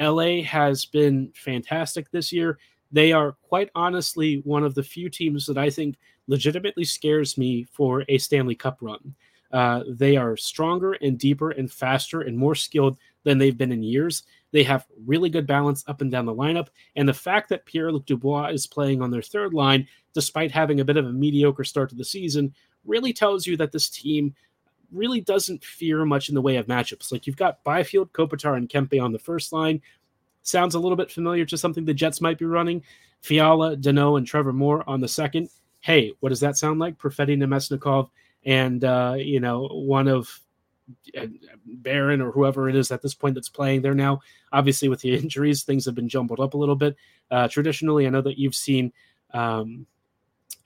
LA 0.00 0.42
has 0.42 0.84
been 0.84 1.32
fantastic 1.34 2.10
this 2.10 2.32
year. 2.32 2.58
They 2.90 3.12
are 3.12 3.32
quite 3.42 3.70
honestly 3.74 4.40
one 4.44 4.64
of 4.64 4.74
the 4.74 4.82
few 4.82 5.08
teams 5.08 5.46
that 5.46 5.58
I 5.58 5.70
think 5.70 5.96
legitimately 6.26 6.84
scares 6.84 7.36
me 7.36 7.64
for 7.72 8.04
a 8.08 8.18
Stanley 8.18 8.54
Cup 8.54 8.78
run. 8.80 9.14
Uh, 9.52 9.82
they 9.88 10.16
are 10.16 10.36
stronger 10.36 10.92
and 10.92 11.18
deeper 11.18 11.50
and 11.50 11.72
faster 11.72 12.20
and 12.20 12.36
more 12.36 12.54
skilled 12.54 12.98
than 13.24 13.38
they've 13.38 13.56
been 13.56 13.72
in 13.72 13.82
years. 13.82 14.24
They 14.52 14.62
have 14.62 14.86
really 15.06 15.30
good 15.30 15.46
balance 15.46 15.84
up 15.88 16.00
and 16.00 16.10
down 16.10 16.26
the 16.26 16.34
lineup. 16.34 16.68
And 16.96 17.08
the 17.08 17.14
fact 17.14 17.48
that 17.48 17.66
Pierre 17.66 17.92
Luc 17.92 18.06
Dubois 18.06 18.48
is 18.48 18.66
playing 18.66 19.02
on 19.02 19.10
their 19.10 19.22
third 19.22 19.54
line, 19.54 19.86
despite 20.14 20.50
having 20.50 20.80
a 20.80 20.84
bit 20.84 20.96
of 20.96 21.06
a 21.06 21.12
mediocre 21.12 21.64
start 21.64 21.90
to 21.90 21.96
the 21.96 22.04
season, 22.04 22.54
really 22.84 23.12
tells 23.12 23.46
you 23.46 23.56
that 23.56 23.72
this 23.72 23.88
team 23.88 24.34
really 24.92 25.20
doesn't 25.20 25.64
fear 25.64 26.04
much 26.04 26.28
in 26.28 26.34
the 26.34 26.42
way 26.42 26.56
of 26.56 26.66
matchups. 26.66 27.12
Like 27.12 27.26
you've 27.26 27.36
got 27.36 27.62
Byfield, 27.64 28.12
Kopitar, 28.12 28.56
and 28.56 28.68
Kempe 28.68 29.02
on 29.02 29.12
the 29.12 29.18
first 29.18 29.52
line. 29.52 29.82
Sounds 30.42 30.74
a 30.74 30.78
little 30.78 30.96
bit 30.96 31.10
familiar 31.10 31.44
to 31.46 31.58
something 31.58 31.84
the 31.84 31.94
Jets 31.94 32.20
might 32.20 32.38
be 32.38 32.46
running. 32.46 32.82
Fiala, 33.20 33.76
Danault, 33.76 34.18
and 34.18 34.26
Trevor 34.26 34.52
Moore 34.52 34.84
on 34.86 35.00
the 35.00 35.08
second. 35.08 35.50
Hey, 35.80 36.14
what 36.20 36.30
does 36.30 36.40
that 36.40 36.56
sound 36.56 36.80
like? 36.80 36.98
Perfetti 36.98 37.36
Namestnikov 37.36 38.08
and 38.44 38.84
uh, 38.84 39.14
you 39.18 39.40
know 39.40 39.68
one 39.68 40.08
of 40.08 40.40
uh, 41.16 41.26
Barron 41.66 42.20
or 42.20 42.32
whoever 42.32 42.68
it 42.68 42.76
is 42.76 42.90
at 42.90 43.02
this 43.02 43.14
point 43.14 43.34
that's 43.34 43.48
playing 43.48 43.82
there 43.82 43.94
now. 43.94 44.20
Obviously, 44.52 44.88
with 44.88 45.00
the 45.00 45.14
injuries, 45.22 45.62
things 45.62 45.84
have 45.84 45.94
been 45.94 46.08
jumbled 46.08 46.40
up 46.40 46.54
a 46.54 46.58
little 46.58 46.76
bit. 46.76 46.96
Uh, 47.30 47.48
traditionally, 47.48 48.06
I 48.06 48.10
know 48.10 48.22
that 48.22 48.38
you've 48.38 48.54
seen 48.54 48.92
um, 49.34 49.86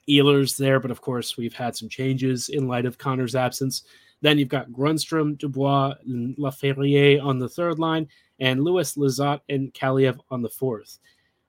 Ehlers 0.08 0.56
there, 0.56 0.80
but 0.80 0.90
of 0.90 1.00
course, 1.00 1.36
we've 1.36 1.54
had 1.54 1.76
some 1.76 1.88
changes 1.88 2.48
in 2.48 2.68
light 2.68 2.86
of 2.86 2.98
Connor's 2.98 3.34
absence. 3.34 3.82
Then 4.22 4.38
you've 4.38 4.48
got 4.48 4.70
Grundstrom, 4.70 5.36
Dubois, 5.36 5.94
Laferriere 6.06 7.22
on 7.22 7.38
the 7.38 7.48
third 7.48 7.78
line, 7.78 8.08
and 8.40 8.64
Lewis, 8.64 8.96
Lizotte, 8.96 9.40
and 9.48 9.74
Kaliyev 9.74 10.18
on 10.30 10.42
the 10.42 10.48
fourth. 10.48 10.98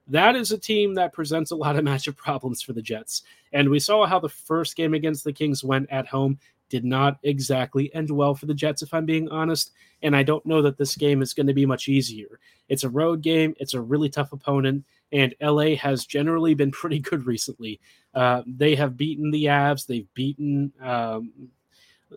That 0.06 0.36
is 0.36 0.52
a 0.52 0.58
team 0.58 0.94
that 0.94 1.12
presents 1.12 1.50
a 1.50 1.56
lot 1.56 1.76
of 1.76 1.84
matchup 1.86 2.16
problems 2.16 2.60
for 2.60 2.72
the 2.72 2.82
Jets. 2.82 3.22
And 3.52 3.70
we 3.70 3.78
saw 3.78 4.04
how 4.06 4.18
the 4.18 4.28
first 4.28 4.76
game 4.76 4.92
against 4.92 5.24
the 5.24 5.32
Kings 5.32 5.64
went 5.64 5.90
at 5.90 6.06
home. 6.06 6.38
Did 6.68 6.84
not 6.84 7.18
exactly 7.22 7.94
end 7.94 8.10
well 8.10 8.34
for 8.34 8.46
the 8.46 8.54
Jets, 8.54 8.82
if 8.82 8.92
I'm 8.92 9.06
being 9.06 9.28
honest. 9.28 9.72
And 10.02 10.16
I 10.16 10.22
don't 10.22 10.44
know 10.44 10.60
that 10.62 10.76
this 10.76 10.96
game 10.96 11.22
is 11.22 11.32
going 11.32 11.46
to 11.46 11.54
be 11.54 11.66
much 11.66 11.88
easier. 11.88 12.40
It's 12.68 12.84
a 12.84 12.88
road 12.88 13.22
game, 13.22 13.54
it's 13.60 13.74
a 13.74 13.80
really 13.80 14.08
tough 14.08 14.32
opponent, 14.32 14.84
and 15.12 15.34
LA 15.40 15.76
has 15.76 16.06
generally 16.06 16.54
been 16.54 16.70
pretty 16.72 16.98
good 16.98 17.26
recently. 17.26 17.80
Uh, 18.14 18.42
they 18.46 18.74
have 18.74 18.96
beaten 18.96 19.30
the 19.30 19.44
Avs, 19.44 19.86
they've 19.86 20.12
beaten 20.14 20.72
um, 20.82 21.32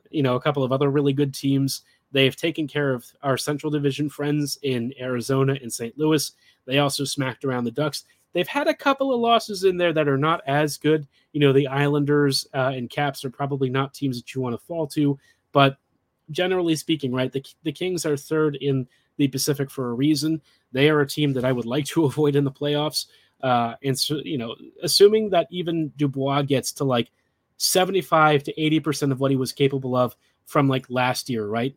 you 0.10 0.24
know 0.24 0.36
a 0.36 0.42
couple 0.42 0.64
of 0.64 0.72
other 0.72 0.90
really 0.90 1.14
good 1.14 1.34
teams. 1.34 1.82
They 2.12 2.26
have 2.26 2.36
taken 2.36 2.68
care 2.68 2.94
of 2.94 3.06
our 3.22 3.38
Central 3.38 3.72
Division 3.72 4.10
friends 4.10 4.58
in 4.62 4.94
Arizona 5.00 5.58
and 5.62 5.72
St. 5.72 5.98
Louis. 5.98 6.32
They 6.66 6.80
also 6.80 7.04
smacked 7.04 7.44
around 7.44 7.66
the 7.66 7.72
Ducks. 7.72 8.06
They've 8.34 8.48
had 8.48 8.68
a 8.68 8.74
couple 8.74 9.14
of 9.14 9.20
losses 9.20 9.64
in 9.64 9.78
there 9.78 9.94
that 9.94 10.08
are 10.08 10.18
not 10.18 10.42
as 10.48 10.78
good. 10.78 11.08
You 11.34 11.42
know, 11.42 11.54
the 11.54 11.68
Islanders 11.68 12.48
uh, 12.54 12.72
and 12.76 12.90
Caps 12.90 13.26
are 13.26 13.30
probably 13.30 13.70
not 13.70 13.94
teams 13.94 14.18
that 14.18 14.34
you 14.34 14.42
want 14.42 14.54
to 14.54 14.66
fall 14.66 14.88
to, 14.88 15.18
but 15.52 15.78
generally 16.32 16.76
speaking, 16.76 17.12
right, 17.14 17.32
the, 17.32 17.44
the 17.64 17.72
Kings 17.72 18.06
are 18.06 18.18
third 18.18 18.56
in 18.58 18.88
the 19.18 19.28
Pacific 19.28 19.72
for 19.72 19.90
a 19.90 19.94
reason. 19.94 20.42
They 20.72 20.90
are 20.90 21.02
a 21.02 21.08
team 21.08 21.34
that 21.34 21.46
I 21.46 21.52
would 21.52 21.66
like 21.66 21.86
to 21.88 22.06
avoid 22.06 22.36
in 22.36 22.44
the 22.44 22.52
playoffs. 22.52 23.08
Uh, 23.42 23.76
and 23.84 23.98
so, 23.98 24.20
you 24.24 24.38
know, 24.38 24.56
assuming 24.82 25.30
that 25.30 25.48
even 25.52 25.90
Dubois 25.96 26.42
gets 26.42 26.72
to 26.74 26.84
like 26.84 27.12
75 27.58 28.44
to 28.44 28.54
80% 28.54 29.12
of 29.12 29.20
what 29.20 29.32
he 29.32 29.38
was 29.38 29.52
capable 29.52 29.96
of 29.96 30.16
from 30.46 30.68
like 30.68 30.86
last 30.90 31.30
year, 31.30 31.48
right? 31.48 31.76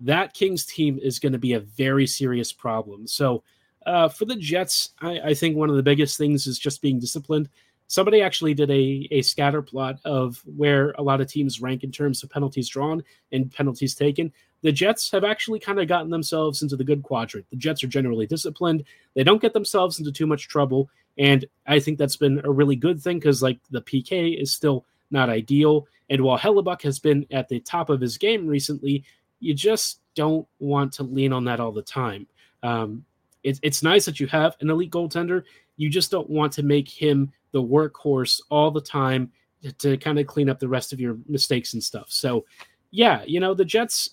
That 0.00 0.34
Kings 0.34 0.66
team 0.66 0.98
is 1.00 1.18
going 1.18 1.32
to 1.32 1.38
be 1.38 1.54
a 1.54 1.60
very 1.60 2.06
serious 2.06 2.52
problem. 2.52 3.06
So, 3.06 3.42
uh, 3.86 4.08
for 4.08 4.26
the 4.26 4.36
Jets, 4.36 4.90
I, 5.00 5.20
I, 5.20 5.34
think 5.34 5.56
one 5.56 5.70
of 5.70 5.76
the 5.76 5.82
biggest 5.82 6.18
things 6.18 6.46
is 6.46 6.58
just 6.58 6.82
being 6.82 6.98
disciplined. 6.98 7.48
Somebody 7.86 8.20
actually 8.20 8.52
did 8.52 8.70
a, 8.70 9.08
a 9.10 9.22
scatter 9.22 9.62
plot 9.62 9.98
of 10.04 10.42
where 10.44 10.90
a 10.98 11.02
lot 11.02 11.22
of 11.22 11.28
teams 11.28 11.62
rank 11.62 11.84
in 11.84 11.90
terms 11.90 12.22
of 12.22 12.28
penalties 12.28 12.68
drawn 12.68 13.02
and 13.32 13.50
penalties 13.50 13.94
taken. 13.94 14.30
The 14.60 14.72
Jets 14.72 15.10
have 15.12 15.24
actually 15.24 15.60
kind 15.60 15.80
of 15.80 15.88
gotten 15.88 16.10
themselves 16.10 16.60
into 16.60 16.76
the 16.76 16.84
good 16.84 17.02
quadrant. 17.02 17.46
The 17.48 17.56
Jets 17.56 17.82
are 17.82 17.88
generally 17.88 18.26
disciplined. 18.26 18.84
They 19.14 19.24
don't 19.24 19.40
get 19.40 19.54
themselves 19.54 19.98
into 19.98 20.12
too 20.12 20.26
much 20.26 20.48
trouble. 20.48 20.90
And 21.16 21.46
I 21.66 21.80
think 21.80 21.96
that's 21.96 22.16
been 22.16 22.42
a 22.44 22.50
really 22.50 22.76
good 22.76 23.00
thing 23.00 23.18
because, 23.18 23.42
like, 23.42 23.58
the 23.70 23.82
PK 23.82 24.38
is 24.38 24.52
still 24.52 24.84
not 25.10 25.30
ideal. 25.30 25.86
And 26.10 26.22
while 26.22 26.38
Hellebuyck 26.38 26.82
has 26.82 26.98
been 26.98 27.26
at 27.30 27.48
the 27.48 27.60
top 27.60 27.90
of 27.90 28.00
his 28.00 28.18
game 28.18 28.46
recently, 28.46 29.04
you 29.40 29.54
just 29.54 30.00
don't 30.14 30.46
want 30.58 30.92
to 30.94 31.02
lean 31.02 31.32
on 31.32 31.44
that 31.44 31.60
all 31.60 31.72
the 31.72 31.82
time. 31.82 32.26
Um, 32.62 33.04
it, 33.42 33.58
it's 33.62 33.82
nice 33.82 34.04
that 34.06 34.18
you 34.18 34.26
have 34.28 34.56
an 34.60 34.70
elite 34.70 34.90
goaltender. 34.90 35.44
You 35.76 35.88
just 35.88 36.10
don't 36.10 36.28
want 36.28 36.52
to 36.54 36.62
make 36.62 36.88
him 36.88 37.30
the 37.52 37.62
workhorse 37.62 38.40
all 38.50 38.70
the 38.70 38.80
time 38.80 39.30
to, 39.62 39.72
to 39.72 39.96
kind 39.96 40.18
of 40.18 40.26
clean 40.26 40.50
up 40.50 40.58
the 40.58 40.68
rest 40.68 40.92
of 40.92 41.00
your 41.00 41.18
mistakes 41.28 41.74
and 41.74 41.82
stuff. 41.82 42.06
So, 42.08 42.44
yeah, 42.90 43.22
you 43.26 43.38
know, 43.38 43.54
the 43.54 43.64
Jets, 43.64 44.10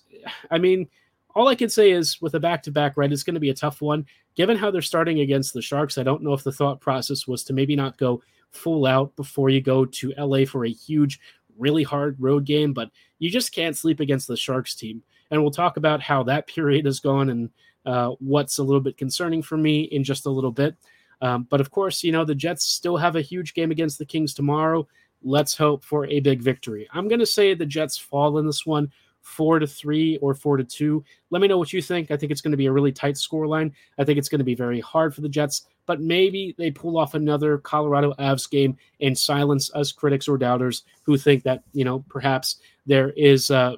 I 0.50 0.58
mean, 0.58 0.88
all 1.34 1.48
I 1.48 1.54
can 1.54 1.68
say 1.68 1.90
is 1.90 2.20
with 2.22 2.34
a 2.34 2.40
back 2.40 2.62
to 2.62 2.70
back, 2.70 2.96
right, 2.96 3.12
it's 3.12 3.22
going 3.22 3.34
to 3.34 3.40
be 3.40 3.50
a 3.50 3.54
tough 3.54 3.82
one. 3.82 4.06
Given 4.36 4.56
how 4.56 4.70
they're 4.70 4.82
starting 4.82 5.20
against 5.20 5.54
the 5.54 5.62
Sharks, 5.62 5.98
I 5.98 6.02
don't 6.02 6.22
know 6.22 6.32
if 6.32 6.44
the 6.44 6.52
thought 6.52 6.80
process 6.80 7.26
was 7.26 7.42
to 7.44 7.52
maybe 7.52 7.74
not 7.76 7.98
go 7.98 8.22
full 8.56 8.86
out 8.86 9.14
before 9.16 9.50
you 9.50 9.60
go 9.60 9.84
to 9.84 10.14
LA 10.18 10.44
for 10.44 10.64
a 10.64 10.70
huge, 10.70 11.20
really 11.58 11.82
hard 11.82 12.16
road 12.18 12.44
game, 12.44 12.72
but 12.72 12.90
you 13.18 13.30
just 13.30 13.52
can't 13.52 13.76
sleep 13.76 14.00
against 14.00 14.28
the 14.28 14.36
Sharks 14.36 14.74
team. 14.74 15.02
And 15.30 15.42
we'll 15.42 15.50
talk 15.50 15.76
about 15.76 16.00
how 16.00 16.22
that 16.24 16.46
period 16.46 16.84
has 16.86 17.00
gone 17.00 17.30
and 17.30 17.50
uh, 17.84 18.10
what's 18.18 18.58
a 18.58 18.62
little 18.62 18.80
bit 18.80 18.96
concerning 18.96 19.42
for 19.42 19.56
me 19.56 19.82
in 19.82 20.04
just 20.04 20.26
a 20.26 20.30
little 20.30 20.50
bit. 20.52 20.76
Um, 21.20 21.46
but 21.48 21.60
of 21.60 21.70
course, 21.70 22.04
you 22.04 22.12
know, 22.12 22.24
the 22.24 22.34
Jets 22.34 22.64
still 22.64 22.96
have 22.96 23.16
a 23.16 23.22
huge 23.22 23.54
game 23.54 23.70
against 23.70 23.98
the 23.98 24.04
Kings 24.04 24.34
tomorrow. 24.34 24.86
Let's 25.22 25.56
hope 25.56 25.84
for 25.84 26.06
a 26.06 26.20
big 26.20 26.42
victory. 26.42 26.88
I'm 26.92 27.08
going 27.08 27.20
to 27.20 27.26
say 27.26 27.54
the 27.54 27.66
Jets 27.66 27.96
fall 27.96 28.38
in 28.38 28.46
this 28.46 28.66
one 28.66 28.90
four 29.26 29.58
to 29.58 29.66
three 29.66 30.18
or 30.18 30.34
four 30.34 30.56
to 30.56 30.62
two. 30.62 31.04
Let 31.30 31.42
me 31.42 31.48
know 31.48 31.58
what 31.58 31.72
you 31.72 31.82
think. 31.82 32.12
I 32.12 32.16
think 32.16 32.30
it's 32.30 32.40
going 32.40 32.52
to 32.52 32.56
be 32.56 32.66
a 32.66 32.72
really 32.72 32.92
tight 32.92 33.18
score 33.18 33.48
line. 33.48 33.74
I 33.98 34.04
think 34.04 34.18
it's 34.18 34.28
going 34.28 34.38
to 34.38 34.44
be 34.44 34.54
very 34.54 34.80
hard 34.80 35.14
for 35.14 35.20
the 35.20 35.28
Jets, 35.28 35.66
but 35.84 36.00
maybe 36.00 36.54
they 36.56 36.70
pull 36.70 36.96
off 36.96 37.14
another 37.14 37.58
Colorado 37.58 38.14
Avs 38.20 38.48
game 38.48 38.76
and 39.00 39.18
silence 39.18 39.68
us 39.74 39.90
critics 39.90 40.28
or 40.28 40.38
doubters 40.38 40.84
who 41.02 41.18
think 41.18 41.42
that, 41.42 41.64
you 41.72 41.84
know, 41.84 42.04
perhaps 42.08 42.60
there 42.86 43.10
is 43.10 43.50
uh, 43.50 43.74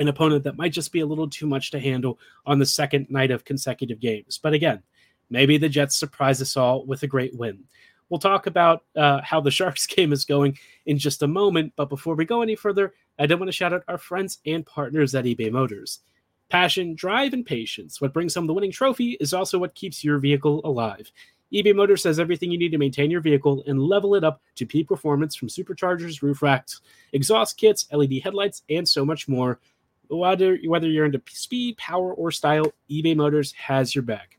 an 0.00 0.08
opponent 0.08 0.42
that 0.42 0.58
might 0.58 0.72
just 0.72 0.90
be 0.90 1.00
a 1.00 1.06
little 1.06 1.30
too 1.30 1.46
much 1.46 1.70
to 1.70 1.78
handle 1.78 2.18
on 2.44 2.58
the 2.58 2.66
second 2.66 3.06
night 3.08 3.30
of 3.30 3.44
consecutive 3.44 4.00
games. 4.00 4.36
But 4.42 4.52
again, 4.52 4.82
maybe 5.30 5.58
the 5.58 5.68
Jets 5.68 5.96
surprise 5.96 6.42
us 6.42 6.56
all 6.56 6.84
with 6.84 7.04
a 7.04 7.06
great 7.06 7.36
win. 7.36 7.62
We'll 8.08 8.18
talk 8.18 8.46
about 8.46 8.82
uh, 8.96 9.20
how 9.22 9.40
the 9.40 9.50
Sharks 9.52 9.86
game 9.86 10.12
is 10.12 10.24
going 10.24 10.58
in 10.86 10.98
just 10.98 11.22
a 11.22 11.28
moment. 11.28 11.72
But 11.76 11.88
before 11.88 12.16
we 12.16 12.24
go 12.24 12.42
any 12.42 12.56
further, 12.56 12.94
I 13.20 13.26
do 13.26 13.36
want 13.36 13.48
to 13.48 13.52
shout 13.52 13.74
out 13.74 13.84
our 13.86 13.98
friends 13.98 14.38
and 14.46 14.64
partners 14.64 15.14
at 15.14 15.26
eBay 15.26 15.52
Motors. 15.52 16.00
Passion, 16.48 16.94
drive, 16.94 17.34
and 17.34 17.44
patience. 17.44 18.00
What 18.00 18.14
brings 18.14 18.34
home 18.34 18.46
the 18.46 18.54
winning 18.54 18.72
trophy 18.72 19.18
is 19.20 19.34
also 19.34 19.58
what 19.58 19.74
keeps 19.74 20.02
your 20.02 20.18
vehicle 20.18 20.62
alive. 20.64 21.12
eBay 21.52 21.76
Motors 21.76 22.04
has 22.04 22.18
everything 22.18 22.50
you 22.50 22.56
need 22.56 22.70
to 22.70 22.78
maintain 22.78 23.10
your 23.10 23.20
vehicle 23.20 23.62
and 23.66 23.78
level 23.78 24.14
it 24.14 24.24
up 24.24 24.40
to 24.54 24.64
peak 24.64 24.88
performance 24.88 25.36
from 25.36 25.48
superchargers, 25.48 26.22
roof 26.22 26.40
racks, 26.40 26.80
exhaust 27.12 27.58
kits, 27.58 27.86
LED 27.92 28.22
headlights, 28.24 28.62
and 28.70 28.88
so 28.88 29.04
much 29.04 29.28
more. 29.28 29.60
Whether, 30.08 30.58
whether 30.64 30.88
you're 30.88 31.04
into 31.04 31.20
speed, 31.28 31.76
power, 31.76 32.14
or 32.14 32.30
style, 32.30 32.72
eBay 32.90 33.14
Motors 33.14 33.52
has 33.52 33.94
your 33.94 34.02
back. 34.02 34.38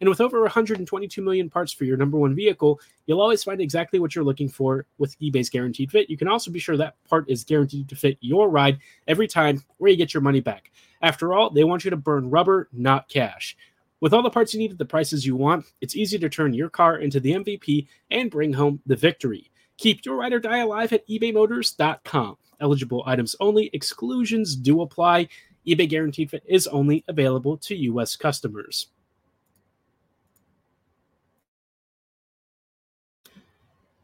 And 0.00 0.08
with 0.08 0.20
over 0.20 0.40
122 0.42 1.20
million 1.20 1.50
parts 1.50 1.72
for 1.72 1.84
your 1.84 1.98
number 1.98 2.16
one 2.16 2.34
vehicle, 2.34 2.80
you'll 3.06 3.20
always 3.20 3.44
find 3.44 3.60
exactly 3.60 3.98
what 3.98 4.14
you're 4.14 4.24
looking 4.24 4.48
for 4.48 4.86
with 4.98 5.18
eBay's 5.20 5.50
guaranteed 5.50 5.90
fit. 5.90 6.08
You 6.08 6.16
can 6.16 6.28
also 6.28 6.50
be 6.50 6.58
sure 6.58 6.76
that 6.78 6.96
part 7.08 7.28
is 7.28 7.44
guaranteed 7.44 7.88
to 7.90 7.96
fit 7.96 8.16
your 8.20 8.48
ride 8.48 8.78
every 9.06 9.28
time 9.28 9.62
where 9.76 9.90
you 9.90 9.96
get 9.96 10.14
your 10.14 10.22
money 10.22 10.40
back. 10.40 10.70
After 11.02 11.34
all, 11.34 11.50
they 11.50 11.64
want 11.64 11.84
you 11.84 11.90
to 11.90 11.96
burn 11.96 12.30
rubber, 12.30 12.68
not 12.72 13.08
cash. 13.08 13.56
With 14.00 14.14
all 14.14 14.22
the 14.22 14.30
parts 14.30 14.54
you 14.54 14.60
need 14.60 14.72
at 14.72 14.78
the 14.78 14.86
prices 14.86 15.26
you 15.26 15.36
want, 15.36 15.66
it's 15.82 15.96
easy 15.96 16.18
to 16.18 16.30
turn 16.30 16.54
your 16.54 16.70
car 16.70 16.96
into 16.96 17.20
the 17.20 17.32
MVP 17.32 17.86
and 18.10 18.30
bring 18.30 18.54
home 18.54 18.80
the 18.86 18.96
victory. 18.96 19.50
Keep 19.76 20.06
your 20.06 20.16
ride 20.16 20.32
or 20.32 20.40
die 20.40 20.58
alive 20.58 20.92
at 20.94 21.06
ebaymotors.com. 21.08 22.36
Eligible 22.60 23.02
items 23.06 23.36
only, 23.40 23.70
exclusions 23.72 24.56
do 24.56 24.80
apply. 24.82 25.28
eBay 25.66 25.88
Guaranteed 25.88 26.30
Fit 26.30 26.42
is 26.46 26.66
only 26.66 27.04
available 27.08 27.56
to 27.58 27.74
U.S. 27.76 28.16
customers. 28.16 28.88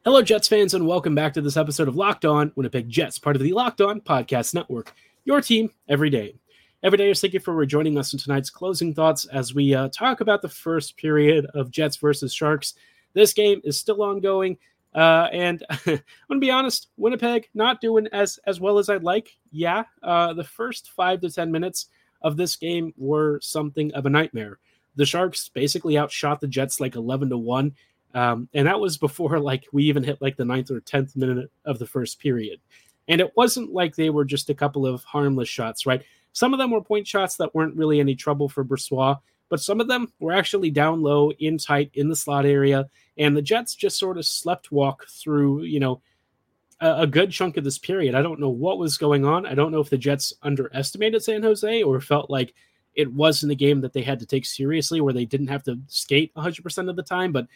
Hello, 0.06 0.22
Jets 0.22 0.46
fans, 0.46 0.72
and 0.72 0.86
welcome 0.86 1.16
back 1.16 1.34
to 1.34 1.40
this 1.40 1.56
episode 1.56 1.88
of 1.88 1.96
Locked 1.96 2.24
On 2.24 2.52
Winnipeg 2.54 2.88
Jets, 2.88 3.18
part 3.18 3.34
of 3.34 3.42
the 3.42 3.52
Locked 3.52 3.80
On 3.80 4.00
Podcast 4.00 4.54
Network. 4.54 4.94
Your 5.24 5.40
team 5.40 5.70
every 5.88 6.10
day. 6.10 6.36
Every 6.84 6.96
day, 6.96 7.12
thank 7.12 7.34
you 7.34 7.40
for 7.40 7.66
joining 7.66 7.98
us 7.98 8.12
in 8.12 8.20
tonight's 8.20 8.48
closing 8.48 8.94
thoughts 8.94 9.24
as 9.24 9.52
we 9.52 9.74
uh, 9.74 9.88
talk 9.88 10.20
about 10.20 10.42
the 10.42 10.48
first 10.48 10.96
period 10.96 11.46
of 11.54 11.72
Jets 11.72 11.96
versus 11.96 12.32
Sharks. 12.32 12.74
This 13.14 13.32
game 13.32 13.60
is 13.64 13.80
still 13.80 14.00
ongoing, 14.00 14.58
uh, 14.94 15.26
and 15.32 15.64
I'm 15.70 16.00
gonna 16.28 16.38
be 16.38 16.52
honest, 16.52 16.86
Winnipeg 16.96 17.48
not 17.52 17.80
doing 17.80 18.06
as 18.12 18.38
as 18.46 18.60
well 18.60 18.78
as 18.78 18.88
I'd 18.88 19.02
like. 19.02 19.36
Yeah, 19.50 19.86
uh, 20.04 20.34
the 20.34 20.44
first 20.44 20.92
five 20.92 21.20
to 21.22 21.30
ten 21.32 21.50
minutes 21.50 21.86
of 22.22 22.36
this 22.36 22.54
game 22.54 22.94
were 22.96 23.40
something 23.42 23.92
of 23.92 24.06
a 24.06 24.10
nightmare. 24.10 24.60
The 24.94 25.04
Sharks 25.04 25.48
basically 25.48 25.98
outshot 25.98 26.40
the 26.40 26.46
Jets 26.46 26.80
like 26.80 26.94
11 26.94 27.30
to 27.30 27.38
one 27.38 27.74
um, 28.16 28.48
and 28.54 28.66
that 28.66 28.80
was 28.80 28.96
before 28.96 29.38
like 29.38 29.66
we 29.72 29.84
even 29.84 30.02
hit 30.02 30.22
like 30.22 30.38
the 30.38 30.44
ninth 30.44 30.70
or 30.70 30.80
tenth 30.80 31.14
minute 31.16 31.50
of 31.66 31.78
the 31.78 31.86
first 31.86 32.18
period. 32.18 32.58
And 33.08 33.20
it 33.20 33.30
wasn't 33.36 33.74
like 33.74 33.94
they 33.94 34.08
were 34.08 34.24
just 34.24 34.48
a 34.48 34.54
couple 34.54 34.86
of 34.86 35.04
harmless 35.04 35.50
shots, 35.50 35.84
right? 35.84 36.02
Some 36.32 36.54
of 36.54 36.58
them 36.58 36.70
were 36.70 36.80
point 36.80 37.06
shots 37.06 37.36
that 37.36 37.54
weren't 37.54 37.76
really 37.76 38.00
any 38.00 38.14
trouble 38.14 38.48
for 38.48 38.64
Brossoit, 38.64 39.18
but 39.50 39.60
some 39.60 39.82
of 39.82 39.86
them 39.86 40.10
were 40.18 40.32
actually 40.32 40.70
down 40.70 41.02
low, 41.02 41.30
in 41.32 41.58
tight, 41.58 41.90
in 41.92 42.08
the 42.08 42.16
slot 42.16 42.46
area. 42.46 42.88
And 43.18 43.36
the 43.36 43.42
Jets 43.42 43.74
just 43.74 43.98
sort 43.98 44.16
of 44.16 44.24
slept 44.24 44.72
walk 44.72 45.06
through, 45.08 45.64
you 45.64 45.78
know, 45.78 46.00
a, 46.80 47.02
a 47.02 47.06
good 47.06 47.30
chunk 47.30 47.58
of 47.58 47.64
this 47.64 47.78
period. 47.78 48.14
I 48.14 48.22
don't 48.22 48.40
know 48.40 48.48
what 48.48 48.78
was 48.78 48.96
going 48.96 49.26
on. 49.26 49.44
I 49.44 49.54
don't 49.54 49.72
know 49.72 49.80
if 49.80 49.90
the 49.90 49.98
Jets 49.98 50.32
underestimated 50.42 51.22
San 51.22 51.42
Jose 51.42 51.82
or 51.82 52.00
felt 52.00 52.30
like 52.30 52.54
it 52.94 53.12
wasn't 53.12 53.52
a 53.52 53.56
game 53.56 53.82
that 53.82 53.92
they 53.92 54.02
had 54.02 54.18
to 54.18 54.26
take 54.26 54.46
seriously 54.46 55.02
where 55.02 55.12
they 55.12 55.26
didn't 55.26 55.48
have 55.48 55.62
to 55.64 55.78
skate 55.86 56.34
100% 56.34 56.88
of 56.88 56.96
the 56.96 57.02
time. 57.02 57.30
But 57.30 57.46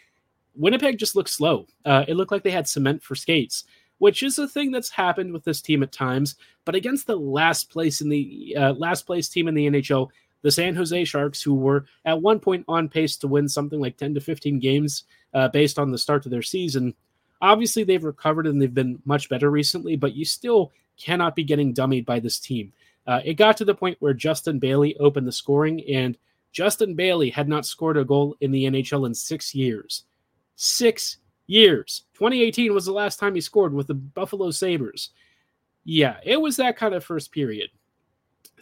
Winnipeg 0.61 0.99
just 0.99 1.17
looked 1.17 1.31
slow. 1.31 1.67
Uh, 1.87 2.05
it 2.07 2.15
looked 2.17 2.31
like 2.31 2.43
they 2.43 2.51
had 2.51 2.69
cement 2.69 3.03
for 3.03 3.15
skates, 3.15 3.65
which 3.97 4.23
is 4.23 4.39
a 4.39 4.47
thing 4.47 4.71
that's 4.71 4.91
happened 4.91 5.33
with 5.33 5.43
this 5.43 5.63
team 5.63 5.83
at 5.83 5.91
times. 5.91 6.37
But 6.67 6.75
against 6.75 7.07
the 7.07 7.17
last 7.17 7.71
place 7.71 8.03
in 8.03 8.11
the 8.11 8.55
uh, 8.59 8.73
last 8.75 9.07
place 9.07 9.29
team 9.29 9.49
in 9.49 9.55
the 9.55 9.67
NHL, 9.67 10.11
the 10.43 10.51
San 10.51 10.75
Jose 10.75 11.05
Sharks, 11.05 11.43
who 11.43 11.55
were 11.55 11.87
at 12.05 12.21
one 12.21 12.41
point 12.41 12.67
on 12.69 12.91
pace 12.91 13.17
to 13.19 13.27
win 13.27 13.49
something 13.49 13.81
like 13.81 13.97
10 13.97 14.15
to 14.15 14.21
15 14.21 14.59
games 14.59 15.05
uh, 15.33 15.49
based 15.49 15.79
on 15.79 15.91
the 15.91 15.99
start 15.99 16.27
of 16.27 16.31
their 16.31 16.43
season, 16.43 16.95
obviously 17.41 17.83
they've 17.83 18.05
recovered 18.05 18.47
and 18.47 18.61
they've 18.61 18.75
been 18.75 19.01
much 19.07 19.31
better 19.31 19.51
recently. 19.51 19.97
But 19.97 20.15
you 20.15 20.27
still 20.27 20.73
cannot 20.99 21.35
be 21.35 21.45
getting 21.45 21.73
dummied 21.73 22.05
by 22.05 22.21
this 22.21 22.39
team. 22.39 22.71
Uh, 23.07 23.21
it 23.25 23.35
got 23.35 23.57
to 23.57 23.65
the 23.65 23.75
point 23.75 23.97
where 24.01 24.13
Justin 24.13 24.59
Bailey 24.59 24.95
opened 24.99 25.27
the 25.27 25.33
scoring, 25.33 25.83
and 25.89 26.19
Justin 26.53 26.95
Bailey 26.95 27.31
had 27.31 27.49
not 27.49 27.65
scored 27.65 27.97
a 27.97 28.05
goal 28.05 28.37
in 28.43 28.51
the 28.51 28.65
NHL 28.65 29.07
in 29.07 29.15
six 29.15 29.55
years 29.55 30.05
six 30.61 31.17
years. 31.47 32.05
2018 32.15 32.75
was 32.75 32.85
the 32.85 32.93
last 32.93 33.19
time 33.19 33.35
he 33.35 33.41
scored 33.41 33.73
with 33.73 33.87
the 33.87 33.95
Buffalo 33.95 34.51
Sabres. 34.51 35.11
Yeah, 35.85 36.19
it 36.23 36.39
was 36.39 36.57
that 36.57 36.77
kind 36.77 36.95
of 36.95 37.03
first 37.03 37.33
period. 37.33 37.71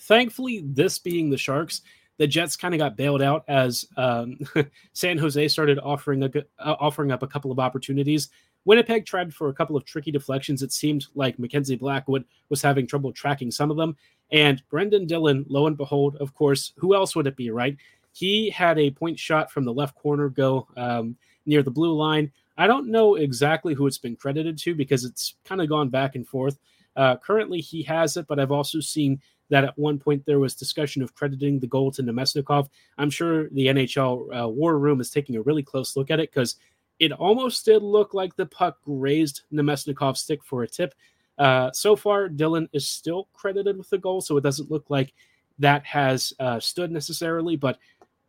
Thankfully, 0.02 0.62
this 0.64 1.00
being 1.00 1.28
the 1.28 1.36
Sharks, 1.36 1.82
the 2.16 2.26
Jets 2.28 2.56
kind 2.56 2.72
of 2.72 2.78
got 2.78 2.96
bailed 2.96 3.20
out 3.20 3.44
as 3.48 3.84
um, 3.96 4.38
San 4.92 5.18
Jose 5.18 5.48
started 5.48 5.80
offering 5.80 6.22
a, 6.22 6.30
uh, 6.60 6.76
offering 6.78 7.10
up 7.10 7.24
a 7.24 7.26
couple 7.26 7.50
of 7.50 7.58
opportunities. 7.58 8.28
Winnipeg 8.64 9.04
tried 9.04 9.34
for 9.34 9.48
a 9.48 9.54
couple 9.54 9.76
of 9.76 9.84
tricky 9.84 10.12
deflections. 10.12 10.62
It 10.62 10.72
seemed 10.72 11.06
like 11.16 11.38
Mackenzie 11.38 11.74
Blackwood 11.74 12.24
was 12.48 12.62
having 12.62 12.86
trouble 12.86 13.12
tracking 13.12 13.50
some 13.50 13.72
of 13.72 13.76
them. 13.76 13.96
And 14.30 14.62
Brendan 14.70 15.06
Dillon, 15.06 15.44
lo 15.48 15.66
and 15.66 15.76
behold, 15.76 16.16
of 16.16 16.32
course, 16.32 16.74
who 16.76 16.94
else 16.94 17.16
would 17.16 17.26
it 17.26 17.36
be, 17.36 17.50
right? 17.50 17.76
He 18.12 18.50
had 18.50 18.78
a 18.78 18.92
point 18.92 19.18
shot 19.18 19.50
from 19.50 19.64
the 19.64 19.72
left 19.72 19.96
corner 19.96 20.28
go. 20.28 20.68
Um, 20.76 21.16
near 21.48 21.62
the 21.64 21.70
blue 21.70 21.94
line. 21.94 22.30
I 22.56 22.66
don't 22.66 22.88
know 22.88 23.16
exactly 23.16 23.74
who 23.74 23.86
it's 23.86 23.98
been 23.98 24.16
credited 24.16 24.58
to 24.58 24.74
because 24.74 25.04
it's 25.04 25.34
kind 25.44 25.60
of 25.60 25.68
gone 25.68 25.88
back 25.88 26.14
and 26.14 26.26
forth. 26.26 26.58
Uh, 26.94 27.16
currently, 27.16 27.60
he 27.60 27.82
has 27.82 28.16
it, 28.16 28.26
but 28.28 28.38
I've 28.38 28.52
also 28.52 28.80
seen 28.80 29.20
that 29.50 29.64
at 29.64 29.78
one 29.78 29.98
point 29.98 30.24
there 30.26 30.40
was 30.40 30.54
discussion 30.54 31.02
of 31.02 31.14
crediting 31.14 31.58
the 31.58 31.66
goal 31.66 31.90
to 31.92 32.02
Namestnikov. 32.02 32.68
I'm 32.98 33.10
sure 33.10 33.48
the 33.50 33.66
NHL 33.66 34.44
uh, 34.44 34.48
War 34.48 34.78
Room 34.78 35.00
is 35.00 35.10
taking 35.10 35.36
a 35.36 35.42
really 35.42 35.62
close 35.62 35.96
look 35.96 36.10
at 36.10 36.20
it 36.20 36.30
because 36.30 36.56
it 36.98 37.12
almost 37.12 37.64
did 37.64 37.82
look 37.82 38.12
like 38.12 38.36
the 38.36 38.46
puck 38.46 38.78
grazed 38.84 39.42
Namestnikov's 39.52 40.20
stick 40.20 40.44
for 40.44 40.64
a 40.64 40.68
tip. 40.68 40.94
Uh, 41.38 41.70
so 41.72 41.94
far, 41.94 42.28
Dillon 42.28 42.68
is 42.72 42.86
still 42.86 43.28
credited 43.32 43.78
with 43.78 43.88
the 43.88 43.98
goal, 43.98 44.20
so 44.20 44.36
it 44.36 44.42
doesn't 44.42 44.70
look 44.70 44.86
like 44.88 45.14
that 45.60 45.84
has 45.86 46.32
uh, 46.40 46.58
stood 46.58 46.90
necessarily. 46.90 47.56
But 47.56 47.78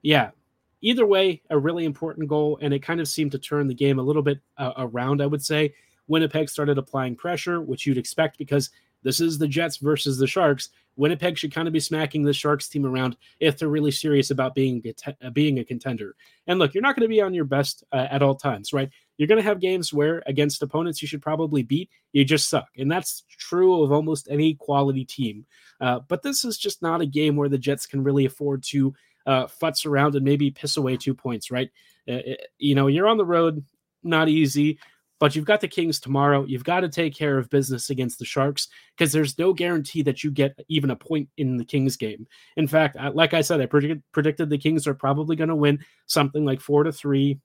yeah, 0.03 0.31
either 0.81 1.05
way, 1.05 1.41
a 1.49 1.57
really 1.57 1.85
important 1.85 2.27
goal, 2.27 2.59
and 2.61 2.73
it 2.73 2.79
kind 2.79 2.99
of 2.99 3.07
seemed 3.07 3.31
to 3.33 3.39
turn 3.39 3.67
the 3.67 3.73
game 3.73 3.99
a 3.99 4.03
little 4.03 4.21
bit 4.21 4.39
uh, 4.57 4.73
around, 4.77 5.21
I 5.21 5.27
would 5.27 5.43
say. 5.43 5.73
Winnipeg 6.07 6.49
started 6.49 6.77
applying 6.77 7.15
pressure, 7.15 7.61
which 7.61 7.85
you'd 7.85 7.97
expect 7.97 8.37
because 8.37 8.71
this 9.03 9.21
is 9.21 9.37
the 9.37 9.47
Jets 9.47 9.77
versus 9.77 10.17
the 10.17 10.27
Sharks. 10.27 10.69
Winnipeg 10.95 11.37
should 11.37 11.53
kind 11.53 11.67
of 11.67 11.73
be 11.73 11.79
smacking 11.79 12.23
the 12.23 12.33
Sharks 12.33 12.67
team 12.67 12.85
around 12.85 13.15
if 13.39 13.57
they're 13.57 13.69
really 13.69 13.91
serious 13.91 14.31
about 14.31 14.53
being 14.53 14.83
uh, 15.05 15.29
being 15.29 15.59
a 15.59 15.63
contender. 15.63 16.15
And 16.47 16.59
look, 16.59 16.73
you're 16.73 16.81
not 16.81 16.95
going 16.95 17.07
to 17.07 17.13
be 17.13 17.21
on 17.21 17.33
your 17.33 17.45
best 17.45 17.85
uh, 17.93 18.07
at 18.11 18.21
all 18.21 18.35
times, 18.35 18.73
right? 18.73 18.89
You're 19.17 19.27
going 19.27 19.41
to 19.41 19.47
have 19.47 19.61
games 19.61 19.93
where 19.93 20.23
against 20.25 20.61
opponents 20.61 21.01
you 21.01 21.07
should 21.07 21.21
probably 21.21 21.63
beat, 21.63 21.89
you 22.11 22.25
just 22.25 22.49
suck. 22.49 22.67
And 22.77 22.91
that's 22.91 23.23
true 23.29 23.81
of 23.81 23.91
almost 23.91 24.27
any 24.29 24.55
quality 24.55 25.05
team. 25.05 25.45
Uh, 25.79 25.99
but 26.07 26.21
this 26.21 26.43
is 26.43 26.57
just 26.57 26.81
not 26.81 27.01
a 27.01 27.05
game 27.05 27.37
where 27.37 27.49
the 27.49 27.57
Jets 27.57 27.85
can 27.85 28.03
really 28.03 28.25
afford 28.25 28.63
to 28.63 28.93
uh, 29.25 29.45
futz 29.45 29.85
around 29.85 30.15
and 30.15 30.25
maybe 30.25 30.51
piss 30.51 30.77
away 30.77 30.97
two 30.97 31.13
points, 31.13 31.51
right? 31.51 31.69
Uh, 32.07 32.13
uh, 32.13 32.35
you 32.57 32.75
know, 32.75 32.87
you're 32.87 33.07
on 33.07 33.17
the 33.17 33.25
road, 33.25 33.63
not 34.03 34.29
easy, 34.29 34.79
but 35.19 35.35
you've 35.35 35.45
got 35.45 35.61
the 35.61 35.67
Kings 35.67 35.99
tomorrow. 35.99 36.45
You've 36.45 36.63
got 36.63 36.79
to 36.81 36.89
take 36.89 37.13
care 37.13 37.37
of 37.37 37.49
business 37.49 37.89
against 37.89 38.19
the 38.19 38.25
Sharks 38.25 38.69
because 38.97 39.11
there's 39.11 39.37
no 39.37 39.53
guarantee 39.53 40.01
that 40.03 40.23
you 40.23 40.31
get 40.31 40.57
even 40.69 40.91
a 40.91 40.95
point 40.95 41.29
in 41.37 41.57
the 41.57 41.65
Kings 41.65 41.97
game. 41.97 42.25
In 42.55 42.67
fact, 42.67 42.95
like 43.13 43.33
I 43.33 43.41
said, 43.41 43.59
I 43.59 43.65
predicted, 43.65 44.01
predicted 44.13 44.49
the 44.49 44.57
Kings 44.57 44.87
are 44.87 44.93
probably 44.93 45.35
going 45.35 45.49
to 45.49 45.55
win 45.55 45.79
something 46.05 46.45
like 46.45 46.61
four 46.61 46.83
to 46.83 46.91
three, 46.91 47.39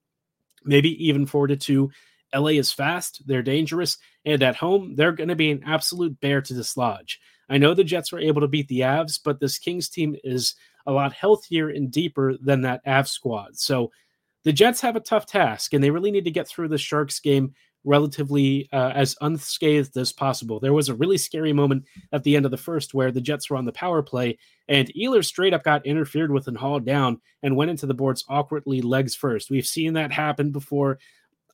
maybe 0.64 1.06
even 1.06 1.26
four 1.26 1.48
to 1.48 1.56
two. 1.56 1.90
LA 2.34 2.50
is 2.50 2.72
fast, 2.72 3.22
they're 3.26 3.42
dangerous, 3.42 3.98
and 4.24 4.42
at 4.42 4.56
home, 4.56 4.96
they're 4.96 5.12
going 5.12 5.28
to 5.28 5.36
be 5.36 5.50
an 5.50 5.62
absolute 5.64 6.18
bear 6.20 6.40
to 6.40 6.54
dislodge. 6.54 7.20
I 7.48 7.58
know 7.58 7.74
the 7.74 7.84
Jets 7.84 8.10
were 8.10 8.18
able 8.18 8.40
to 8.40 8.48
beat 8.48 8.68
the 8.68 8.80
Avs, 8.80 9.20
but 9.22 9.38
this 9.38 9.58
Kings 9.58 9.88
team 9.88 10.16
is 10.24 10.54
a 10.86 10.92
lot 10.92 11.12
healthier 11.12 11.68
and 11.68 11.90
deeper 11.90 12.36
than 12.40 12.62
that 12.62 12.82
Av 12.86 13.08
squad. 13.08 13.56
So 13.56 13.90
the 14.44 14.52
Jets 14.52 14.80
have 14.82 14.96
a 14.96 15.00
tough 15.00 15.26
task, 15.26 15.72
and 15.72 15.82
they 15.82 15.90
really 15.90 16.10
need 16.10 16.24
to 16.24 16.30
get 16.30 16.46
through 16.46 16.68
the 16.68 16.78
Sharks 16.78 17.18
game 17.20 17.54
relatively 17.84 18.68
uh, 18.72 18.92
as 18.94 19.16
unscathed 19.20 19.96
as 19.96 20.12
possible. 20.12 20.58
There 20.58 20.72
was 20.72 20.88
a 20.88 20.94
really 20.94 21.18
scary 21.18 21.52
moment 21.52 21.84
at 22.12 22.24
the 22.24 22.34
end 22.34 22.44
of 22.44 22.50
the 22.50 22.56
first 22.56 22.94
where 22.94 23.12
the 23.12 23.20
Jets 23.20 23.50
were 23.50 23.56
on 23.56 23.66
the 23.66 23.72
power 23.72 24.02
play 24.02 24.38
and 24.68 24.90
Ehlers 24.94 25.26
straight 25.26 25.52
up 25.52 25.62
got 25.62 25.84
interfered 25.84 26.30
with 26.30 26.48
and 26.48 26.56
hauled 26.56 26.86
down 26.86 27.20
and 27.42 27.56
went 27.56 27.70
into 27.70 27.86
the 27.86 27.94
boards 27.94 28.24
awkwardly 28.28 28.80
legs 28.80 29.14
first. 29.14 29.50
We've 29.50 29.66
seen 29.66 29.92
that 29.94 30.12
happen 30.12 30.50
before. 30.50 30.98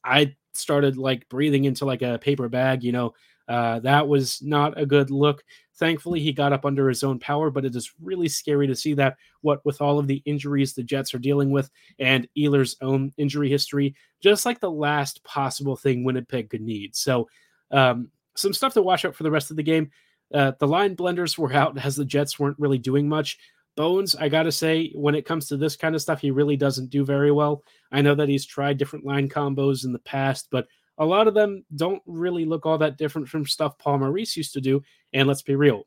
I 0.05 0.37
started 0.55 0.97
like 0.97 1.29
breathing 1.29 1.65
into 1.65 1.85
like 1.85 2.03
a 2.03 2.19
paper 2.19 2.49
bag, 2.49 2.85
you 2.85 2.93
know. 2.93 3.15
Uh, 3.51 3.81
that 3.81 4.07
was 4.07 4.41
not 4.43 4.81
a 4.81 4.87
good 4.87 5.11
look. 5.11 5.43
Thankfully, 5.77 6.21
he 6.21 6.33
got 6.33 6.53
up 6.53 6.65
under 6.65 6.89
his 6.89 7.03
own 7.03 7.19
power, 7.19 7.51
but 7.51 7.65
it 7.65 7.75
is 7.75 7.93
really 8.01 8.29
scary 8.29 8.69
to 8.69 8.77
see 8.77 8.95
that. 8.95 9.17
What 9.41 9.65
with 9.65 9.81
all 9.81 9.99
of 9.99 10.07
the 10.07 10.23
injuries 10.25 10.73
the 10.73 10.85
Jets 10.85 11.13
are 11.15 11.19
dealing 11.19 11.51
with 11.51 11.69
and 11.99 12.29
Ehlers' 12.39 12.77
own 12.81 13.13
injury 13.17 13.51
history, 13.51 13.97
just 14.23 14.47
like 14.47 14.61
the 14.61 14.71
last 14.71 15.25
possible 15.25 15.75
thing 15.75 16.05
Winnipeg 16.05 16.49
could 16.49 16.61
need. 16.61 16.95
So, 16.95 17.29
um, 17.73 18.11
some 18.37 18.53
stuff 18.53 18.75
to 18.75 18.83
watch 18.83 19.05
out 19.05 19.17
for 19.17 19.25
the 19.25 19.33
rest 19.33 19.51
of 19.51 19.57
the 19.57 19.65
game. 19.65 19.91
Uh, 20.33 20.53
the 20.61 20.69
line 20.69 20.95
blenders 20.95 21.37
were 21.37 21.53
out 21.53 21.77
as 21.85 21.97
the 21.97 22.05
Jets 22.05 22.39
weren't 22.39 22.59
really 22.61 22.79
doing 22.79 23.09
much. 23.09 23.37
Bones, 23.77 24.15
I 24.15 24.29
got 24.29 24.45
to 24.45 24.53
say, 24.53 24.93
when 24.95 25.17
it 25.17 25.25
comes 25.27 25.49
to 25.49 25.57
this 25.57 25.75
kind 25.75 25.97
of 25.97 26.03
stuff, 26.03 26.21
he 26.21 26.31
really 26.31 26.57
doesn't 26.57 26.91
do 26.91 27.05
very 27.05 27.33
well. 27.33 27.65
I 27.91 28.01
know 28.01 28.15
that 28.15 28.29
he's 28.29 28.47
tried 28.47 28.79
different 28.79 29.05
line 29.05 29.29
combos 29.29 29.85
in 29.85 29.93
the 29.93 29.99
past, 30.01 30.49
but 30.51 30.69
a 31.01 31.05
lot 31.05 31.27
of 31.27 31.35
them 31.35 31.65
don't 31.75 32.03
really 32.07 32.45
look 32.45 32.67
all 32.67 32.79
that 32.79 32.99
different 32.99 33.29
from 33.29 33.47
stuff 33.47 33.79
Paul 33.79 33.99
Maurice 33.99 34.37
used 34.37 34.53
to 34.53 34.61
do. 34.61 34.83
And 35.13 35.27
let's 35.27 35.43
be 35.43 35.57
real, 35.57 35.87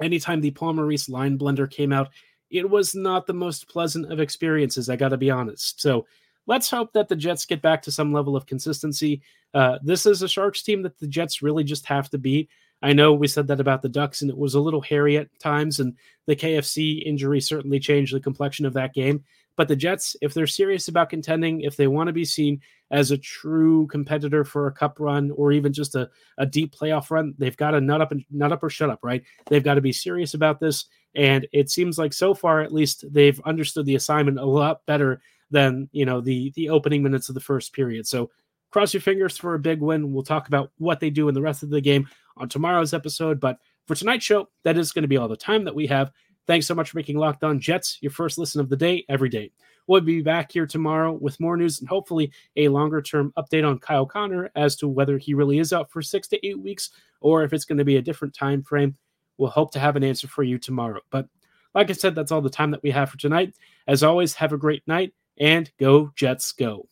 anytime 0.00 0.40
the 0.40 0.50
Paul 0.52 0.74
Maurice 0.74 1.08
line 1.08 1.38
blender 1.38 1.68
came 1.68 1.92
out, 1.92 2.10
it 2.50 2.68
was 2.68 2.94
not 2.94 3.26
the 3.26 3.32
most 3.32 3.68
pleasant 3.68 4.12
of 4.12 4.20
experiences, 4.20 4.88
I 4.88 4.96
got 4.96 5.08
to 5.08 5.16
be 5.16 5.30
honest. 5.30 5.80
So 5.80 6.06
let's 6.46 6.70
hope 6.70 6.92
that 6.92 7.08
the 7.08 7.16
Jets 7.16 7.46
get 7.46 7.62
back 7.62 7.82
to 7.82 7.90
some 7.90 8.12
level 8.12 8.36
of 8.36 8.46
consistency. 8.46 9.22
Uh, 9.54 9.78
this 9.82 10.06
is 10.06 10.22
a 10.22 10.28
Sharks 10.28 10.62
team 10.62 10.82
that 10.82 10.98
the 10.98 11.08
Jets 11.08 11.42
really 11.42 11.64
just 11.64 11.86
have 11.86 12.10
to 12.10 12.18
beat. 12.18 12.48
I 12.82 12.92
know 12.92 13.14
we 13.14 13.26
said 13.26 13.46
that 13.48 13.58
about 13.58 13.80
the 13.80 13.88
Ducks, 13.88 14.20
and 14.20 14.30
it 14.30 14.36
was 14.36 14.54
a 14.54 14.60
little 14.60 14.82
hairy 14.82 15.16
at 15.16 15.36
times, 15.38 15.80
and 15.80 15.94
the 16.26 16.36
KFC 16.36 17.02
injury 17.04 17.40
certainly 17.40 17.80
changed 17.80 18.14
the 18.14 18.20
complexion 18.20 18.66
of 18.66 18.74
that 18.74 18.92
game. 18.92 19.24
But 19.56 19.68
the 19.68 19.76
Jets, 19.76 20.16
if 20.20 20.34
they're 20.34 20.46
serious 20.46 20.88
about 20.88 21.10
contending, 21.10 21.62
if 21.62 21.76
they 21.76 21.86
want 21.86 22.08
to 22.08 22.12
be 22.12 22.24
seen 22.24 22.60
as 22.90 23.10
a 23.10 23.18
true 23.18 23.86
competitor 23.88 24.44
for 24.44 24.66
a 24.66 24.72
cup 24.72 25.00
run 25.00 25.30
or 25.32 25.50
even 25.52 25.72
just 25.72 25.94
a, 25.94 26.08
a 26.38 26.46
deep 26.46 26.74
playoff 26.74 27.10
run, 27.10 27.34
they've 27.38 27.56
got 27.56 27.72
to 27.72 27.80
nut 27.80 28.00
up 28.00 28.12
and 28.12 28.24
nut 28.30 28.52
up 28.52 28.62
or 28.62 28.70
shut 28.70 28.90
up, 28.90 29.00
right? 29.02 29.22
They've 29.46 29.64
got 29.64 29.74
to 29.74 29.80
be 29.80 29.92
serious 29.92 30.34
about 30.34 30.60
this. 30.60 30.84
And 31.14 31.46
it 31.52 31.70
seems 31.70 31.98
like 31.98 32.12
so 32.12 32.34
far, 32.34 32.60
at 32.60 32.72
least, 32.72 33.04
they've 33.10 33.40
understood 33.46 33.86
the 33.86 33.94
assignment 33.94 34.38
a 34.38 34.44
lot 34.44 34.84
better 34.86 35.20
than 35.50 35.88
you 35.92 36.04
know 36.04 36.20
the 36.20 36.52
the 36.56 36.68
opening 36.68 37.02
minutes 37.02 37.28
of 37.28 37.34
the 37.34 37.40
first 37.40 37.72
period. 37.72 38.06
So 38.06 38.30
cross 38.70 38.92
your 38.92 39.00
fingers 39.00 39.38
for 39.38 39.54
a 39.54 39.58
big 39.58 39.80
win. 39.80 40.12
We'll 40.12 40.22
talk 40.22 40.48
about 40.48 40.70
what 40.78 41.00
they 41.00 41.10
do 41.10 41.28
in 41.28 41.34
the 41.34 41.40
rest 41.40 41.62
of 41.62 41.70
the 41.70 41.80
game 41.80 42.08
on 42.36 42.48
tomorrow's 42.48 42.92
episode. 42.92 43.40
But 43.40 43.58
for 43.86 43.94
tonight's 43.94 44.24
show, 44.24 44.48
that 44.64 44.76
is 44.76 44.92
going 44.92 45.02
to 45.02 45.08
be 45.08 45.16
all 45.16 45.28
the 45.28 45.36
time 45.36 45.64
that 45.64 45.74
we 45.74 45.86
have. 45.86 46.10
Thanks 46.46 46.66
so 46.66 46.74
much 46.74 46.90
for 46.90 46.98
making 46.98 47.18
Locked 47.18 47.42
On 47.42 47.58
Jets 47.58 47.98
your 48.00 48.12
first 48.12 48.38
listen 48.38 48.60
of 48.60 48.68
the 48.68 48.76
day 48.76 49.04
every 49.08 49.28
day. 49.28 49.50
We'll 49.88 50.00
be 50.00 50.22
back 50.22 50.50
here 50.52 50.66
tomorrow 50.66 51.12
with 51.12 51.40
more 51.40 51.56
news 51.56 51.80
and 51.80 51.88
hopefully 51.88 52.32
a 52.56 52.68
longer 52.68 53.00
term 53.00 53.32
update 53.36 53.66
on 53.66 53.78
Kyle 53.78 54.06
Connor 54.06 54.50
as 54.56 54.76
to 54.76 54.88
whether 54.88 55.18
he 55.18 55.34
really 55.34 55.58
is 55.58 55.72
out 55.72 55.90
for 55.90 56.02
six 56.02 56.28
to 56.28 56.46
eight 56.46 56.58
weeks 56.58 56.90
or 57.20 57.42
if 57.44 57.52
it's 57.52 57.64
going 57.64 57.78
to 57.78 57.84
be 57.84 57.96
a 57.96 58.02
different 58.02 58.34
time 58.34 58.62
frame. 58.62 58.96
We'll 59.38 59.50
hope 59.50 59.72
to 59.72 59.80
have 59.80 59.96
an 59.96 60.04
answer 60.04 60.28
for 60.28 60.42
you 60.42 60.58
tomorrow. 60.58 61.00
But 61.10 61.28
like 61.74 61.90
I 61.90 61.92
said, 61.92 62.14
that's 62.14 62.32
all 62.32 62.40
the 62.40 62.50
time 62.50 62.70
that 62.70 62.82
we 62.82 62.90
have 62.90 63.10
for 63.10 63.18
tonight. 63.18 63.54
As 63.86 64.02
always, 64.02 64.34
have 64.34 64.52
a 64.52 64.58
great 64.58 64.86
night 64.86 65.12
and 65.38 65.70
go 65.78 66.12
Jets 66.16 66.52
go. 66.52 66.88